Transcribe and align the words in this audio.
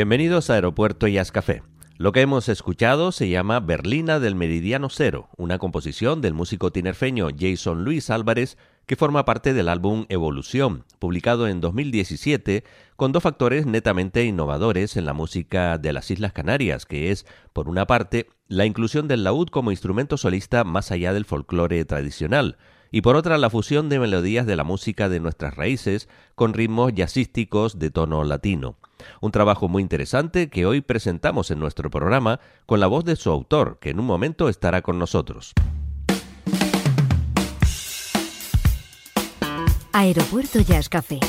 Bienvenidos 0.00 0.48
a 0.48 0.54
Aeropuerto 0.54 1.08
Jazz 1.08 1.30
Café. 1.30 1.62
Lo 1.98 2.12
que 2.12 2.22
hemos 2.22 2.48
escuchado 2.48 3.12
se 3.12 3.28
llama 3.28 3.60
Berlina 3.60 4.18
del 4.18 4.34
Meridiano 4.34 4.88
Cero, 4.88 5.28
una 5.36 5.58
composición 5.58 6.22
del 6.22 6.32
músico 6.32 6.72
tinerfeño 6.72 7.28
Jason 7.38 7.84
Luis 7.84 8.08
Álvarez 8.08 8.56
que 8.86 8.96
forma 8.96 9.26
parte 9.26 9.52
del 9.52 9.68
álbum 9.68 10.06
Evolución, 10.08 10.86
publicado 10.98 11.48
en 11.48 11.60
2017, 11.60 12.64
con 12.96 13.12
dos 13.12 13.22
factores 13.22 13.66
netamente 13.66 14.24
innovadores 14.24 14.96
en 14.96 15.04
la 15.04 15.12
música 15.12 15.76
de 15.76 15.92
las 15.92 16.10
Islas 16.10 16.32
Canarias, 16.32 16.86
que 16.86 17.10
es, 17.10 17.26
por 17.52 17.68
una 17.68 17.86
parte, 17.86 18.30
la 18.48 18.64
inclusión 18.64 19.06
del 19.06 19.22
laúd 19.22 19.48
como 19.48 19.70
instrumento 19.70 20.16
solista 20.16 20.64
más 20.64 20.92
allá 20.92 21.12
del 21.12 21.26
folclore 21.26 21.84
tradicional, 21.84 22.56
y 22.90 23.02
por 23.02 23.16
otra 23.16 23.38
la 23.38 23.50
fusión 23.50 23.88
de 23.88 23.98
melodías 23.98 24.46
de 24.46 24.56
la 24.56 24.64
música 24.64 25.08
de 25.08 25.20
nuestras 25.20 25.54
raíces 25.54 26.08
con 26.34 26.54
ritmos 26.54 26.92
jazzísticos 26.94 27.78
de 27.78 27.90
tono 27.90 28.24
latino. 28.24 28.76
Un 29.20 29.32
trabajo 29.32 29.68
muy 29.68 29.82
interesante 29.82 30.50
que 30.50 30.66
hoy 30.66 30.80
presentamos 30.80 31.50
en 31.50 31.58
nuestro 31.58 31.90
programa 31.90 32.40
con 32.66 32.80
la 32.80 32.86
voz 32.86 33.04
de 33.04 33.16
su 33.16 33.30
autor, 33.30 33.78
que 33.80 33.90
en 33.90 34.00
un 34.00 34.06
momento 34.06 34.48
estará 34.48 34.82
con 34.82 34.98
nosotros. 34.98 35.52
Aeropuerto 39.92 40.60
Jazz 40.60 40.88
Café. 40.88 41.20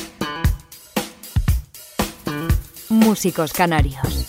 Músicos 2.88 3.52
canarios. 3.52 4.26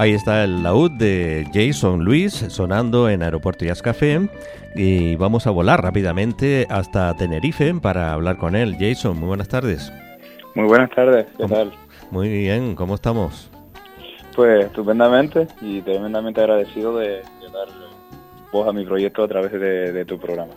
Ahí 0.00 0.14
está 0.14 0.44
el 0.44 0.62
laúd 0.62 0.92
de 0.92 1.46
Jason 1.52 2.06
Luis 2.06 2.32
sonando 2.32 3.10
en 3.10 3.22
Aeropuerto 3.22 3.66
Jazz 3.66 3.82
Café 3.82 4.30
y 4.74 5.14
vamos 5.16 5.46
a 5.46 5.50
volar 5.50 5.82
rápidamente 5.82 6.66
hasta 6.70 7.14
Tenerife 7.16 7.74
para 7.74 8.14
hablar 8.14 8.38
con 8.38 8.56
él. 8.56 8.78
Jason, 8.80 9.20
muy 9.20 9.28
buenas 9.28 9.48
tardes. 9.48 9.92
Muy 10.54 10.66
buenas 10.66 10.88
tardes, 10.92 11.26
¿qué 11.36 11.46
tal? 11.46 11.72
Muy 12.10 12.30
bien, 12.30 12.76
¿cómo 12.76 12.94
estamos? 12.94 13.50
Pues 14.34 14.64
estupendamente 14.64 15.46
y 15.60 15.82
tremendamente 15.82 16.40
agradecido 16.40 16.96
de, 16.96 17.08
de 17.08 17.50
dar 17.52 17.68
voz 18.50 18.68
a 18.68 18.72
mi 18.72 18.86
proyecto 18.86 19.22
a 19.22 19.28
través 19.28 19.52
de, 19.52 19.92
de 19.92 20.04
tu 20.06 20.18
programa. 20.18 20.54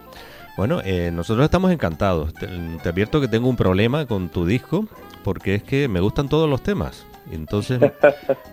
Bueno, 0.56 0.80
eh, 0.86 1.12
nosotros 1.12 1.44
estamos 1.44 1.69
encantados. 1.74 2.34
Te, 2.34 2.48
te 2.81 2.88
advierto 2.88 3.19
que 3.19 3.28
tengo 3.28 3.50
un 3.50 3.57
problema 3.57 4.06
con 4.06 4.30
tu 4.30 4.46
disco 4.46 4.86
porque 5.22 5.56
es 5.56 5.63
que 5.63 5.89
me 5.89 6.00
gustan 6.00 6.30
todos 6.30 6.50
los 6.50 6.63
temas. 6.63 7.06
Entonces 7.31 7.80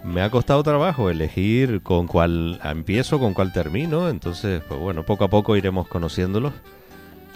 me 0.04 0.22
ha 0.22 0.30
costado 0.30 0.62
trabajo 0.62 1.10
elegir 1.10 1.82
con 1.82 2.06
cuál 2.06 2.60
empiezo, 2.64 3.18
con 3.18 3.34
cuál 3.34 3.52
termino. 3.52 4.08
Entonces, 4.08 4.62
pues 4.68 4.80
bueno, 4.80 5.04
poco 5.04 5.24
a 5.24 5.28
poco 5.28 5.56
iremos 5.56 5.88
conociéndolos. 5.88 6.52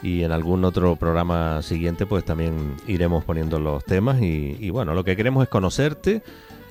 Y 0.02 0.22
en 0.22 0.32
algún 0.32 0.64
otro 0.64 0.96
programa 0.96 1.62
siguiente, 1.62 2.04
pues 2.04 2.24
también 2.24 2.76
iremos 2.86 3.24
poniendo 3.24 3.58
los 3.58 3.84
temas. 3.84 4.20
Y, 4.20 4.56
y 4.60 4.70
bueno, 4.70 4.94
lo 4.94 5.02
que 5.02 5.16
queremos 5.16 5.42
es 5.44 5.48
conocerte 5.48 6.22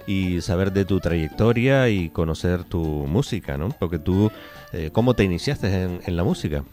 y 0.05 0.41
saber 0.41 0.71
de 0.71 0.85
tu 0.85 0.99
trayectoria 0.99 1.89
y 1.89 2.09
conocer 2.09 2.63
tu 2.63 2.79
música, 2.81 3.57
¿no? 3.57 3.69
Porque 3.69 3.99
tú, 3.99 4.31
eh, 4.71 4.89
¿cómo 4.91 5.13
te 5.13 5.23
iniciaste 5.23 5.67
en, 5.83 5.99
en 6.05 6.15
la 6.15 6.23
música? 6.23 6.63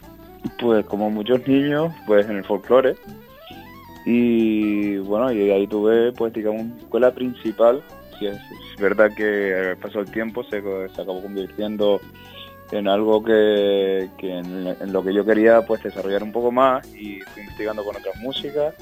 Pues 0.59 0.85
como 0.85 1.09
muchos 1.09 1.47
niños, 1.47 1.93
pues 2.05 2.29
en 2.29 2.37
el 2.37 2.45
folclore. 2.45 2.95
Y 4.05 4.97
bueno, 4.97 5.31
y 5.31 5.51
ahí 5.51 5.67
tuve, 5.67 6.11
pues 6.11 6.33
digamos, 6.33 6.61
una 6.63 6.77
escuela 6.77 7.11
principal. 7.11 7.83
Si 8.17 8.27
es, 8.27 8.37
verdad 8.79 9.11
que 9.15 9.75
pasó 9.79 9.99
el 9.99 10.09
tiempo, 10.09 10.43
se, 10.43 10.57
acabó 10.57 11.21
convirtiendo 11.21 12.01
en 12.71 12.87
algo 12.87 13.23
que, 13.23 14.09
en, 14.19 14.91
lo 14.91 15.03
que 15.03 15.13
yo 15.13 15.23
quería 15.23 15.61
pues 15.61 15.83
desarrollar 15.83 16.23
un 16.23 16.31
poco 16.31 16.51
más 16.51 16.87
y 16.95 17.19
fui 17.19 17.43
investigando 17.43 17.83
con 17.83 17.95
otras 17.95 18.15
músicas 18.17 18.73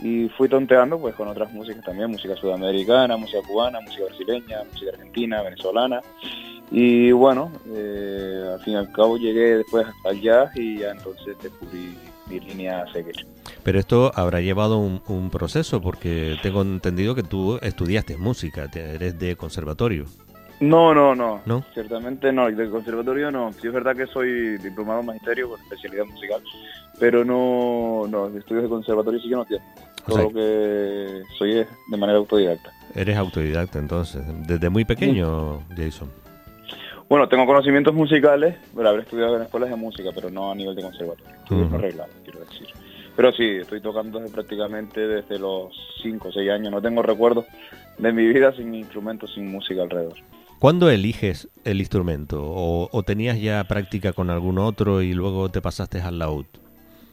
y 0.00 0.28
fui 0.30 0.48
tonteando 0.48 0.98
pues 0.98 1.14
con 1.14 1.28
otras 1.28 1.52
músicas 1.52 1.84
también, 1.84 2.10
música 2.10 2.36
sudamericana, 2.36 3.16
música 3.16 3.40
cubana, 3.46 3.80
música 3.80 4.04
brasileña, 4.06 4.62
música 4.70 4.92
argentina, 4.92 5.42
venezolana 5.42 6.00
y 6.70 7.12
bueno, 7.12 7.52
eh, 7.68 8.50
al 8.54 8.60
fin 8.60 8.72
y 8.72 8.76
al 8.76 8.90
cabo 8.92 9.18
llegué 9.18 9.58
después 9.58 9.86
al 10.04 10.18
jazz 10.20 10.56
y 10.56 10.78
ya 10.78 10.92
entonces 10.92 11.36
descubrí 11.42 11.94
mi 12.26 12.40
línea 12.40 12.82
a 12.82 12.92
seguir. 12.92 13.26
Pero 13.62 13.78
esto 13.78 14.12
habrá 14.14 14.40
llevado 14.40 14.78
un, 14.78 15.02
un, 15.08 15.30
proceso 15.30 15.80
porque 15.80 16.36
tengo 16.42 16.62
entendido 16.62 17.14
que 17.14 17.22
tú 17.22 17.58
estudiaste 17.62 18.16
música, 18.16 18.68
eres 18.74 19.18
de 19.18 19.36
conservatorio. 19.36 20.06
No, 20.62 20.94
no, 20.94 21.12
no, 21.16 21.40
no, 21.44 21.64
ciertamente 21.74 22.32
no, 22.32 22.48
de 22.48 22.70
conservatorio 22.70 23.32
no. 23.32 23.52
Sí 23.52 23.66
es 23.66 23.72
verdad 23.72 23.96
que 23.96 24.06
soy 24.06 24.58
diplomado 24.58 25.00
en 25.00 25.06
magisterio 25.06 25.48
con 25.48 25.60
especialidad 25.60 26.04
musical, 26.04 26.40
pero 27.00 27.24
no, 27.24 28.06
no, 28.08 28.28
estudios 28.28 28.62
de 28.62 28.68
conservatorio 28.68 29.20
sí 29.20 29.28
que 29.28 29.34
no 29.34 29.44
tiene. 29.44 29.64
Todo 30.06 30.16
sea, 30.16 30.24
lo 30.24 30.30
que 30.30 31.22
soy 31.36 31.58
es 31.58 31.66
de 31.90 31.96
manera 31.96 32.18
autodidacta. 32.18 32.70
Eres 32.94 33.16
autodidacta 33.16 33.80
entonces, 33.80 34.22
desde 34.46 34.68
muy 34.68 34.84
pequeño, 34.84 35.62
sí. 35.70 35.82
Jason. 35.82 36.21
Bueno, 37.12 37.28
tengo 37.28 37.44
conocimientos 37.44 37.92
musicales, 37.92 38.56
pero 38.74 38.88
habré 38.88 39.02
estudiado 39.02 39.36
en 39.36 39.42
escuelas 39.42 39.68
de 39.68 39.76
música, 39.76 40.08
pero 40.14 40.30
no 40.30 40.50
a 40.50 40.54
nivel 40.54 40.74
de 40.74 40.80
conservatorio. 40.80 41.34
Estudios 41.42 41.68
uh 41.68 41.74
-huh. 41.74 41.78
arreglados, 41.78 42.14
quiero 42.24 42.40
decir. 42.40 42.68
Pero 43.14 43.32
sí, 43.32 43.44
estoy 43.60 43.82
tocando 43.82 44.18
desde 44.18 44.32
prácticamente 44.32 45.06
desde 45.06 45.38
los 45.38 45.76
5 46.02 46.28
o 46.28 46.32
6 46.32 46.50
años. 46.50 46.72
No 46.72 46.80
tengo 46.80 47.02
recuerdos 47.02 47.44
de 47.98 48.12
mi 48.14 48.26
vida 48.28 48.56
sin 48.56 48.74
instrumentos, 48.74 49.30
sin 49.34 49.52
música 49.52 49.82
alrededor. 49.82 50.14
¿Cuándo 50.58 50.88
eliges 50.88 51.50
el 51.64 51.80
instrumento? 51.80 52.46
¿O, 52.46 52.88
¿O, 52.90 53.02
tenías 53.02 53.38
ya 53.38 53.62
práctica 53.64 54.14
con 54.14 54.30
algún 54.30 54.56
otro 54.56 55.02
y 55.02 55.12
luego 55.12 55.50
te 55.50 55.60
pasaste 55.60 56.00
al 56.00 56.18
laúd? 56.18 56.46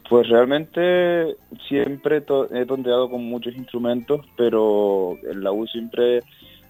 Pues 0.08 0.26
realmente 0.30 1.36
siempre 1.68 2.22
to 2.22 2.48
he 2.54 2.64
tonteado 2.64 3.10
con 3.10 3.22
muchos 3.22 3.54
instrumentos, 3.54 4.24
pero 4.38 5.18
el 5.30 5.44
laúd 5.44 5.68
siempre 5.68 6.20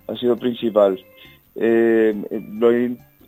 ha 0.08 0.16
sido 0.16 0.36
principal. 0.36 0.98
Eh, 1.54 2.12
lo 2.54 2.72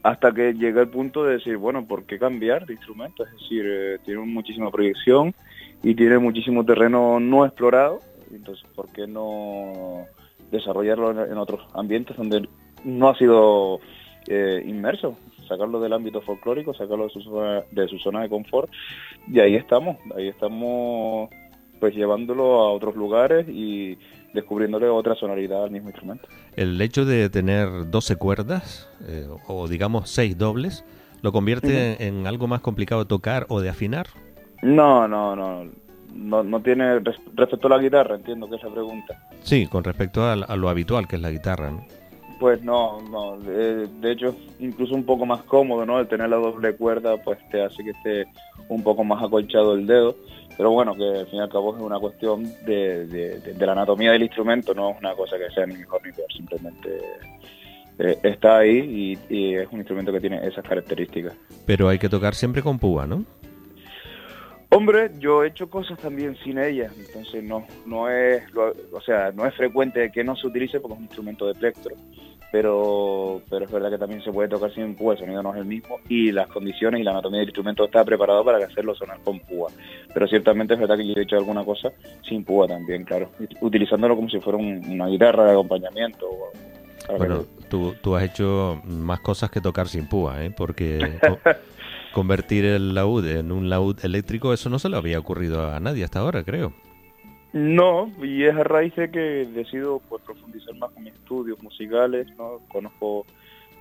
hasta 0.02 0.32
que 0.32 0.52
llegué 0.54 0.80
al 0.80 0.88
punto 0.88 1.24
de 1.24 1.34
decir, 1.34 1.56
bueno, 1.56 1.86
¿por 1.86 2.04
qué 2.04 2.18
cambiar 2.18 2.66
de 2.66 2.74
instrumento? 2.74 3.24
Es 3.24 3.32
decir, 3.32 3.64
eh, 3.66 3.98
tiene 4.04 4.20
muchísima 4.22 4.70
proyección 4.70 5.34
y 5.82 5.94
tiene 5.94 6.18
muchísimo 6.18 6.64
terreno 6.64 7.20
no 7.20 7.44
explorado, 7.44 8.00
entonces, 8.32 8.64
¿por 8.74 8.90
qué 8.92 9.06
no 9.06 10.06
desarrollarlo 10.50 11.24
en, 11.24 11.38
otros 11.38 11.66
ambientes 11.74 12.16
donde 12.16 12.48
no 12.84 13.08
ha 13.08 13.16
sido 13.16 13.80
eh, 14.26 14.62
inmerso? 14.66 15.16
Sacarlo 15.48 15.80
del 15.80 15.92
ámbito 15.92 16.20
folclórico, 16.20 16.72
sacarlo 16.74 17.04
de 17.04 17.10
su, 17.10 17.20
zona, 17.20 17.62
de 17.70 17.88
su 17.88 17.98
zona 17.98 18.22
de 18.22 18.28
confort, 18.28 18.70
y 19.28 19.38
ahí 19.40 19.54
estamos, 19.54 19.98
ahí 20.16 20.28
estamos 20.28 21.30
pues 21.78 21.94
llevándolo 21.94 22.60
a 22.60 22.72
otros 22.72 22.94
lugares 22.94 23.48
y 23.48 23.98
descubriéndole 24.32 24.88
otra 24.88 25.14
sonoridad 25.14 25.64
al 25.64 25.70
mismo 25.70 25.88
instrumento. 25.88 26.28
El 26.56 26.80
hecho 26.80 27.04
de 27.04 27.28
tener 27.30 27.90
12 27.90 28.16
cuerdas, 28.16 28.88
eh, 29.06 29.26
o 29.46 29.68
digamos 29.68 30.10
6 30.10 30.38
dobles, 30.38 30.84
¿lo 31.22 31.32
convierte 31.32 31.68
uh 31.68 32.02
-huh. 32.02 32.06
en, 32.06 32.26
algo 32.26 32.46
más 32.46 32.60
complicado 32.60 33.02
de 33.02 33.08
tocar 33.08 33.46
o 33.48 33.60
de 33.60 33.68
afinar? 33.68 34.06
No, 34.62 35.06
no, 35.08 35.36
no. 35.36 35.70
No, 36.14 36.42
no 36.42 36.60
tiene 36.60 36.98
respecto 36.98 37.68
a 37.68 37.70
la 37.70 37.78
guitarra, 37.78 38.16
entiendo 38.16 38.48
que 38.48 38.56
es 38.56 38.62
la 38.62 38.70
pregunta. 38.70 39.18
Sí, 39.40 39.66
con 39.66 39.82
respecto 39.82 40.22
a, 40.22 40.34
a 40.34 40.56
lo 40.56 40.68
habitual 40.68 41.08
que 41.08 41.16
es 41.16 41.22
la 41.22 41.30
guitarra, 41.30 41.70
¿no? 41.70 41.86
Pues 42.38 42.62
no, 42.62 43.00
no. 43.02 43.38
De, 43.38 43.86
de, 43.86 44.12
hecho, 44.12 44.36
incluso 44.58 44.94
un 44.94 45.04
poco 45.04 45.24
más 45.24 45.42
cómodo, 45.44 45.86
¿no? 45.86 46.00
El 46.00 46.08
tener 46.08 46.28
la 46.28 46.36
doble 46.36 46.76
cuerda, 46.76 47.16
pues 47.16 47.38
te 47.50 47.62
hace 47.62 47.82
que 47.82 47.90
esté 47.90 48.26
un 48.68 48.82
poco 48.82 49.04
más 49.04 49.22
acolchado 49.22 49.74
el 49.74 49.86
dedo 49.86 50.16
pero 50.56 50.70
bueno, 50.70 50.94
que 50.94 51.04
al 51.04 51.26
fin 51.26 51.38
y 51.38 51.42
al 51.42 51.48
cabo 51.48 51.76
es 51.76 51.82
una 51.82 51.98
cuestión 51.98 52.44
de, 52.64 53.54
la 53.58 53.72
anatomía 53.72 54.12
del 54.12 54.22
instrumento, 54.22 54.74
no 54.74 54.90
es 54.90 54.98
una 54.98 55.14
cosa 55.14 55.36
que 55.38 55.50
sea 55.54 55.66
ni 55.66 55.74
mejor 55.74 56.04
ni 56.04 56.12
peor, 56.12 56.32
simplemente 56.32 56.98
eh, 57.98 58.18
está 58.22 58.58
ahí 58.58 59.18
y, 59.28 59.34
y, 59.34 59.54
es 59.54 59.68
un 59.70 59.78
instrumento 59.78 60.12
que 60.12 60.20
tiene 60.20 60.46
esas 60.46 60.64
características. 60.64 61.34
Pero 61.66 61.88
hay 61.88 61.98
que 61.98 62.08
tocar 62.08 62.34
siempre 62.34 62.62
con 62.62 62.78
púa, 62.78 63.06
¿no? 63.06 63.24
Hombre, 64.74 65.10
yo 65.18 65.44
he 65.44 65.48
hecho 65.48 65.68
cosas 65.68 65.98
también 65.98 66.34
sin 66.42 66.58
ella, 66.58 66.90
entonces 66.98 67.44
no, 67.44 67.66
no 67.84 68.08
es, 68.08 68.50
lo, 68.54 68.72
o 68.92 69.00
sea, 69.02 69.30
no 69.30 69.44
es 69.44 69.54
frecuente 69.54 70.10
que 70.10 70.24
no 70.24 70.34
se 70.34 70.46
utilice 70.46 70.80
porque 70.80 70.94
es 70.94 70.98
un 70.98 71.04
instrumento 71.04 71.46
de 71.46 71.54
plectro, 71.54 71.94
pero, 72.50 73.42
pero 73.50 73.66
es 73.66 73.70
verdad 73.70 73.90
que 73.90 73.98
también 73.98 74.22
se 74.22 74.32
puede 74.32 74.48
tocar 74.48 74.72
sin 74.72 74.94
púa, 74.94 75.12
el 75.12 75.20
sonido 75.20 75.42
no 75.42 75.52
es 75.52 75.60
el 75.60 75.66
mismo 75.66 75.98
y 76.08 76.32
las 76.32 76.48
condiciones 76.48 77.02
y 77.02 77.04
la 77.04 77.10
anatomía 77.10 77.40
del 77.40 77.50
instrumento 77.50 77.84
está 77.84 78.02
preparado 78.02 78.42
para 78.44 78.64
hacerlo 78.64 78.94
sonar 78.94 79.18
con 79.22 79.40
púa. 79.40 79.70
Pero 80.14 80.26
ciertamente 80.26 80.72
es 80.72 80.80
verdad 80.80 80.96
que 80.96 81.06
yo 81.06 81.14
he 81.16 81.22
hecho 81.22 81.36
alguna 81.36 81.64
cosa 81.64 81.90
sin 82.26 82.42
púa 82.42 82.66
también, 82.66 83.04
claro, 83.04 83.30
utilizándolo 83.60 84.16
como 84.16 84.30
si 84.30 84.40
fuera 84.40 84.58
un, 84.58 84.82
una 84.88 85.06
guitarra 85.06 85.44
de 85.44 85.52
acompañamiento. 85.52 86.26
Bueno, 87.18 87.44
tú, 87.68 87.94
tú 88.00 88.16
has 88.16 88.24
hecho 88.24 88.80
más 88.86 89.20
cosas 89.20 89.50
que 89.50 89.60
tocar 89.60 89.86
sin 89.86 90.08
púa, 90.08 90.42
¿eh? 90.42 90.50
porque 90.50 91.18
convertir 92.12 92.64
el 92.64 92.94
laúd 92.94 93.26
en 93.26 93.52
un 93.52 93.68
laúd 93.68 93.96
eléctrico, 94.04 94.52
eso 94.52 94.70
no 94.70 94.78
se 94.78 94.88
le 94.88 94.96
había 94.96 95.18
ocurrido 95.18 95.70
a 95.70 95.80
nadie 95.80 96.04
hasta 96.04 96.20
ahora, 96.20 96.44
creo. 96.44 96.72
No, 97.52 98.10
y 98.22 98.44
es 98.44 98.54
a 98.54 98.64
raíz 98.64 98.94
de 98.96 99.10
que 99.10 99.46
decido 99.52 100.00
pues, 100.08 100.22
profundizar 100.22 100.74
más 100.76 100.90
con 100.92 101.02
mis 101.02 101.12
estudios 101.12 101.62
musicales, 101.62 102.26
¿no? 102.38 102.60
Conozco 102.68 103.26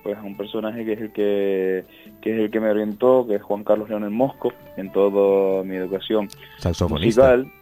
pues 0.02 0.18
a 0.18 0.22
un 0.22 0.36
personaje 0.36 0.84
que 0.84 0.92
es 0.92 1.00
el 1.00 1.12
que, 1.12 1.84
que 2.20 2.34
es 2.34 2.40
el 2.40 2.50
que 2.50 2.60
me 2.60 2.70
orientó, 2.70 3.26
que 3.26 3.36
es 3.36 3.42
Juan 3.42 3.64
Carlos 3.64 3.88
León 3.88 4.04
el 4.04 4.10
Mosco, 4.10 4.52
en 4.76 4.90
toda 4.92 5.62
mi 5.62 5.76
educación 5.76 6.28
saxofonista. 6.58 7.36
musical. 7.36 7.52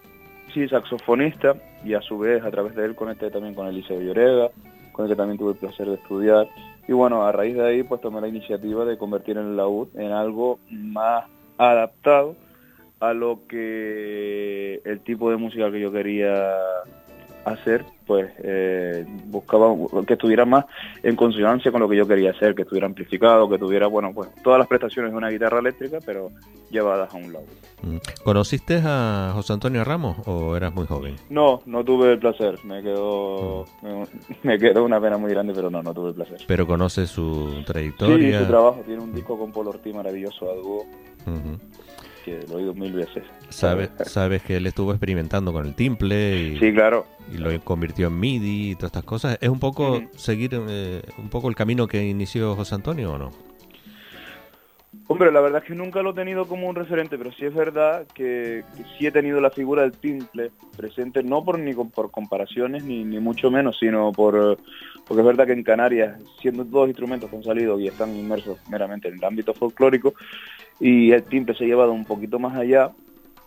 Sí, 0.53 0.69
saxofonista, 0.69 1.55
y 1.85 1.95
a 1.95 2.01
su 2.01 2.19
vez 2.19 2.43
a 2.43 2.51
través 2.51 2.75
de 2.75 2.85
él 2.87 2.95
conecté 2.97 3.31
también 3.31 3.55
con 3.55 3.69
Eliseo 3.69 4.01
Lloreda, 4.01 4.51
con 4.93 5.05
el 5.05 5.11
que 5.11 5.17
también 5.17 5.39
tuve 5.39 5.53
el 5.53 5.59
placer 5.59 5.87
de 5.87 5.95
estudiar. 5.95 6.49
Y 6.91 6.93
bueno, 6.93 7.23
a 7.23 7.31
raíz 7.31 7.55
de 7.55 7.65
ahí 7.65 7.83
pues 7.85 8.01
tomé 8.01 8.21
la 8.21 8.27
iniciativa 8.27 8.85
de 8.85 8.99
convertir 8.99 9.39
el 9.39 9.57
laúd 9.57 9.87
en 9.95 10.11
algo 10.11 10.59
más 10.73 11.25
adaptado 11.57 12.35
a 12.99 13.13
lo 13.13 13.47
que 13.47 14.81
el 14.85 14.99
tipo 15.05 15.31
de 15.31 15.37
música 15.37 15.71
que 15.71 15.79
yo 15.79 15.93
quería 15.93 16.53
hacer, 17.53 17.85
pues 18.07 18.33
eh, 18.43 19.05
buscaba 19.27 19.75
que 20.07 20.15
estuviera 20.15 20.45
más 20.45 20.65
en 21.03 21.17
consonancia 21.17 21.71
con 21.71 21.81
lo 21.81 21.89
que 21.89 21.97
yo 21.97 22.07
quería 22.07 22.31
hacer, 22.31 22.55
que 22.55 22.63
estuviera 22.63 22.87
amplificado, 22.87 23.49
que 23.49 23.59
tuviera, 23.59 23.87
bueno, 23.87 24.13
pues 24.13 24.29
todas 24.43 24.59
las 24.59 24.69
prestaciones 24.69 25.13
de 25.13 25.17
una 25.17 25.29
guitarra 25.29 25.61
eléctrica, 25.61 25.99
pero 26.05 26.31
llevadas 26.71 27.13
a 27.15 27.17
un 27.17 27.33
lado. 27.33 27.47
Mm. 27.83 27.97
¿Conociste 28.25 28.81
a 28.85 29.33
José 29.35 29.53
Antonio 29.53 29.85
Ramos 29.85 30.17
o 30.27 30.57
eras 30.57 30.75
muy 30.75 30.87
joven? 30.87 31.17
No, 31.29 31.63
no 31.67 31.85
tuve 31.85 32.13
el 32.13 32.19
placer, 32.19 32.59
me 32.65 32.83
quedó, 32.83 33.67
me, 33.83 34.07
me 34.43 34.59
quedó 34.59 34.85
una 34.85 35.01
pena 35.01 35.17
muy 35.17 35.31
grande, 35.31 35.53
pero 35.55 35.71
no, 35.71 35.83
no 35.83 35.95
tuve 35.95 36.09
el 36.09 36.15
placer. 36.15 36.39
¿Pero 36.47 36.67
conoces 36.67 37.11
su 37.11 37.63
trayectoria? 37.67 38.39
Sí, 38.39 38.45
su 38.45 38.51
trabajo, 38.51 38.83
tiene 38.85 39.03
un 39.03 39.15
disco 39.15 39.39
con 39.39 39.53
Paul 39.53 39.69
Ortiz 39.69 39.95
maravilloso 39.95 40.51
a 40.51 40.55
dúo. 40.55 40.87
Uh 41.27 41.31
-huh. 41.31 41.59
Que 42.25 42.41
lo 42.49 42.55
he 42.55 42.63
oído 42.63 42.75
mil 42.75 42.93
veces. 42.93 43.25
Sabes, 43.49 43.91
sabes 44.07 44.43
que 44.43 44.57
él 44.57 44.67
estuvo 44.67 44.93
experimentando 44.93 45.53
con 45.53 45.67
el 45.67 45.75
timple 45.75 46.41
y, 46.41 46.59
sí, 46.59 46.73
claro. 46.73 47.07
y 47.33 47.39
lo 47.39 47.59
convirtió 47.63 48.09
en 48.09 48.19
MIDI 48.19 48.71
y 48.71 48.75
todas 48.75 48.91
estas 48.91 49.05
cosas. 49.05 49.39
¿Es 49.41 49.49
un 49.49 49.61
poco 49.61 50.03
seguir 50.17 50.51
eh, 50.55 51.03
un 51.19 51.29
poco 51.29 51.49
el 51.49 51.55
camino 51.55 51.87
que 51.87 52.07
inició 52.07 52.57
José 52.57 52.75
Antonio 52.75 53.13
o 53.13 53.19
no? 53.19 53.50
Hombre, 55.13 55.33
la 55.33 55.41
verdad 55.41 55.61
es 55.61 55.67
que 55.67 55.75
nunca 55.75 56.03
lo 56.03 56.11
he 56.11 56.15
tenido 56.15 56.47
como 56.47 56.69
un 56.69 56.77
referente, 56.77 57.19
pero 57.19 57.33
sí 57.33 57.45
es 57.45 57.53
verdad 57.53 58.07
que, 58.15 58.63
sí 58.97 59.09
he 59.09 59.11
tenido 59.11 59.41
la 59.41 59.51
figura 59.51 59.83
del 59.83 59.91
timple 59.91 60.53
presente, 60.77 61.25
no 61.25 61.45
por 61.45 61.59
ni 61.59 61.75
por 61.75 62.13
comparaciones 62.13 62.85
ni, 62.85 63.03
ni 63.03 63.19
mucho 63.19 63.51
menos, 63.51 63.77
sino 63.81 64.13
por 64.13 64.59
porque 65.09 65.21
es 65.23 65.27
verdad 65.27 65.47
que 65.47 65.53
en 65.55 65.65
Canarias, 65.65 66.23
siendo 66.41 66.63
dos 66.63 66.87
instrumentos 66.87 67.29
que 67.29 67.35
han 67.35 67.43
salido 67.43 67.81
y 67.81 67.89
están 67.89 68.15
inmersos 68.15 68.61
meramente 68.71 69.09
en 69.09 69.15
el 69.15 69.25
ámbito 69.25 69.53
folclórico, 69.53 70.15
y 70.79 71.11
el 71.11 71.25
timbre 71.25 71.57
se 71.57 71.65
ha 71.65 71.67
llevado 71.67 71.91
un 71.91 72.05
poquito 72.05 72.39
más 72.39 72.57
allá, 72.57 72.93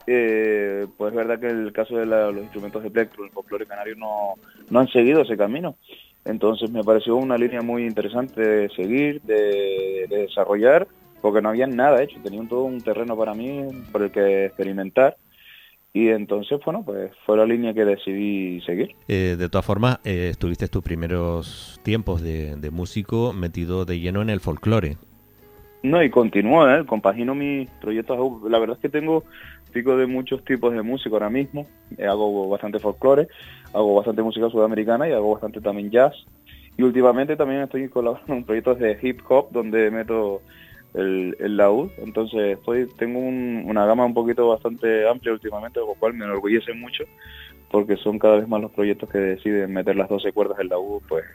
eh, 0.06 0.86
pues 0.98 1.14
es 1.14 1.16
verdad 1.16 1.40
que 1.40 1.48
en 1.48 1.64
el 1.64 1.72
caso 1.72 1.96
de 1.96 2.06
los 2.06 2.44
instrumentos 2.44 2.84
de 2.84 2.92
plectro, 2.92 3.24
el 3.24 3.32
folclore 3.32 3.66
canario 3.66 3.96
no, 3.96 4.34
no 4.70 4.80
han 4.82 4.90
seguido 4.90 5.22
ese 5.22 5.38
camino. 5.38 5.78
Entonces 6.26 6.70
me 6.70 6.84
pareció 6.84 7.16
una 7.16 7.38
línea 7.38 7.62
muy 7.62 7.86
interesante 7.86 8.42
de 8.42 8.70
seguir, 8.72 9.22
de 9.22 10.08
desarrollar, 10.10 10.88
porque 11.24 11.42
no 11.42 11.50
había 11.50 11.68
nada 11.68 12.04
hecho, 12.04 12.20
tenían 12.22 12.50
todo 12.50 12.66
un 12.66 12.82
terreno 12.82 13.18
para 13.18 13.34
mí 13.34 13.66
por 13.94 14.04
el 14.04 14.12
que 14.12 14.46
experimentar 14.48 15.16
y 15.94 16.10
entonces, 16.10 16.60
bueno, 16.66 16.84
pues 16.84 17.12
fue 17.26 17.38
la 17.38 17.46
línea 17.46 17.74
que 17.74 17.86
decidí 17.86 18.60
seguir. 18.62 18.96
Eh, 19.08 19.36
de 19.38 19.48
todas 19.48 19.64
formas, 19.64 20.00
eh, 20.04 20.30
estuviste 20.32 20.68
tus 20.68 20.84
primeros 20.84 21.80
tiempos 21.84 22.22
de, 22.22 22.58
músico 22.72 23.32
metido 23.32 23.86
de 23.86 24.00
lleno 24.00 24.22
en 24.24 24.32
el 24.32 24.42
folclore. 24.42 24.98
No, 25.84 26.04
y 26.04 26.10
continúo, 26.10 26.68
¿eh? 26.68 26.86
compagino 26.86 27.36
mis 27.36 27.70
proyectos. 27.80 28.18
La 28.50 28.60
verdad 28.60 28.76
es 28.76 28.82
que 28.82 28.90
tengo 28.90 29.24
pico 29.72 29.96
de 29.96 30.08
muchos 30.08 30.44
tipos 30.44 30.74
de 30.74 30.82
música 30.82 31.16
ahora 31.16 31.30
mismo. 31.30 31.68
Eh, 31.98 32.06
hago 32.06 32.50
bastante 32.50 32.80
folclore, 32.80 33.30
hago 33.72 33.96
bastante 33.96 34.24
música 34.24 34.50
sudamericana 34.50 35.08
y 35.08 35.14
hago 35.14 35.32
bastante 35.32 35.62
también 35.62 35.90
jazz. 35.90 36.14
Y 36.76 36.82
últimamente 36.82 37.36
también 37.36 37.62
estoy 37.62 37.88
colaborando 37.88 38.34
en 38.34 38.46
proyectos 38.46 38.80
de 38.80 38.98
hip 39.00 39.22
hop 39.30 39.52
donde 39.52 39.92
meto 39.92 40.42
el, 40.94 41.36
el 41.40 41.58
laúd. 41.58 41.92
Entonces 41.98 42.58
estoy, 42.58 42.88
tengo 42.98 43.20
una 43.20 43.86
gama 43.86 44.06
un 44.06 44.14
poquito 44.14 44.48
bastante 44.48 45.08
amplia 45.08 45.34
últimamente, 45.34 45.80
lo 45.80 45.96
cual 45.96 46.14
me 46.14 46.26
enorgullece 46.26 46.74
mucho 46.74 47.04
porque 47.74 47.98
son 47.98 48.20
cada 48.20 48.36
vez 48.36 48.48
más 48.48 48.62
los 48.62 48.72
proyectos 48.72 49.10
que 49.10 49.18
deciden 49.18 49.74
meter 49.74 49.96
las 49.96 50.08
12 50.08 50.32
cuerdas 50.32 50.60
del 50.60 50.68
laúd 50.68 51.02
pues, 51.10 51.26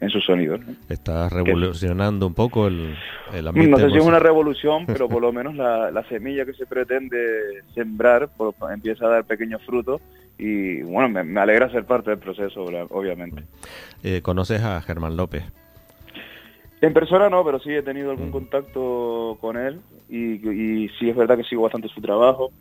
en 0.00 0.10
su 0.10 0.20
sonido. 0.20 0.58
Estás 0.88 1.32
revolucionando 1.32 2.26
un 2.26 2.34
poco 2.34 2.66
el, 2.66 2.96
el 3.32 3.46
ambiente. 3.46 3.70
No 3.70 3.78
sé 3.78 3.90
si 3.90 3.98
es 3.98 4.04
una 4.04 4.18
revolución, 4.18 4.84
pero 4.84 5.08
por 5.08 5.22
lo 5.22 5.32
menos 5.32 5.54
la, 5.54 5.92
la 5.92 6.02
semilla 6.08 6.44
que 6.44 6.54
se 6.54 6.66
pretende 6.66 7.62
sembrar 7.72 8.30
pues, 8.36 8.52
empieza 8.74 9.06
a 9.06 9.10
dar 9.10 9.24
pequeños 9.26 9.62
frutos 9.62 10.00
y 10.38 10.82
bueno, 10.82 11.08
me, 11.08 11.22
me, 11.22 11.40
alegra 11.40 11.70
ser 11.70 11.84
parte 11.84 12.10
del 12.10 12.18
proceso, 12.18 12.64
obviamente. 12.90 13.44
Eh, 14.02 14.22
¿Conoces 14.22 14.62
a 14.62 14.80
Germán 14.82 15.16
López? 15.16 15.44
En 16.86 16.92
persona 16.92 17.28
no, 17.28 17.44
pero 17.44 17.58
sí 17.58 17.72
he 17.72 17.82
tenido 17.82 18.12
algún 18.12 18.28
mm. 18.28 18.32
contacto 18.32 19.36
con 19.40 19.56
él 19.56 19.80
y, 20.08 20.88
sí 21.00 21.10
es 21.10 21.16
verdad 21.16 21.36
que 21.36 21.42
sigo 21.42 21.62
bastante 21.62 21.88
su 21.88 22.00
trabajo 22.00 22.52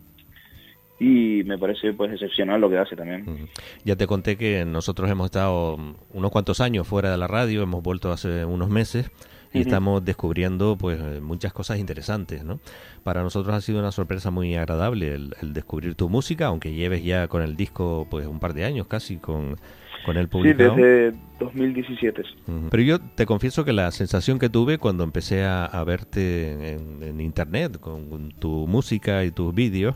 y 0.99 1.43
me 1.45 1.59
parece 1.59 1.93
pues 1.93 2.11
excepcional 2.11 2.59
lo 2.59 2.67
que 2.67 2.79
hace 2.79 2.95
también. 2.95 3.47
Ya 3.83 3.95
te 3.95 4.07
conté 4.07 4.35
que 4.35 4.65
nosotros 4.65 5.11
hemos 5.11 5.25
estado 5.25 5.77
unos 6.11 6.31
cuantos 6.31 6.59
años 6.59 6.87
fuera 6.87 7.11
de 7.11 7.17
la 7.17 7.27
radio, 7.27 7.61
hemos 7.61 7.83
vuelto 7.83 8.11
hace 8.11 8.45
unos 8.45 8.67
meses 8.67 9.11
y 9.53 9.59
estamos 9.59 10.03
descubriendo 10.03 10.75
pues 10.75 10.99
muchas 11.21 11.53
cosas 11.53 11.77
interesantes, 11.77 12.43
¿no? 12.43 12.59
Para 13.03 13.21
nosotros 13.21 13.55
ha 13.55 13.61
sido 13.61 13.77
una 13.79 13.91
sorpresa 13.91 14.31
muy 14.31 14.55
agradable 14.55 15.13
el, 15.13 15.35
el 15.39 15.53
descubrir 15.53 15.93
tu 15.93 16.09
música, 16.09 16.47
aunque 16.47 16.73
lleves 16.73 17.03
ya 17.03 17.27
con 17.27 17.43
el 17.43 17.55
disco 17.55 18.07
pues 18.09 18.25
un 18.25 18.39
par 18.39 18.55
de 18.55 18.65
años 18.65 18.87
casi 18.87 19.17
con 19.17 19.57
con 20.05 20.17
el 20.17 20.29
Sí, 20.31 20.53
desde 20.53 21.11
2017. 21.39 22.23
Pero 22.69 22.83
yo 22.83 22.99
te 22.99 23.25
confieso 23.25 23.65
que 23.65 23.73
la 23.73 23.91
sensación 23.91 24.39
que 24.39 24.49
tuve 24.49 24.77
cuando 24.77 25.03
empecé 25.03 25.43
a, 25.43 25.83
verte 25.85 26.75
en, 26.75 27.19
internet 27.19 27.79
con 27.79 28.31
tu 28.39 28.67
música 28.67 29.23
y 29.25 29.31
tus 29.31 29.53
vídeos, 29.53 29.95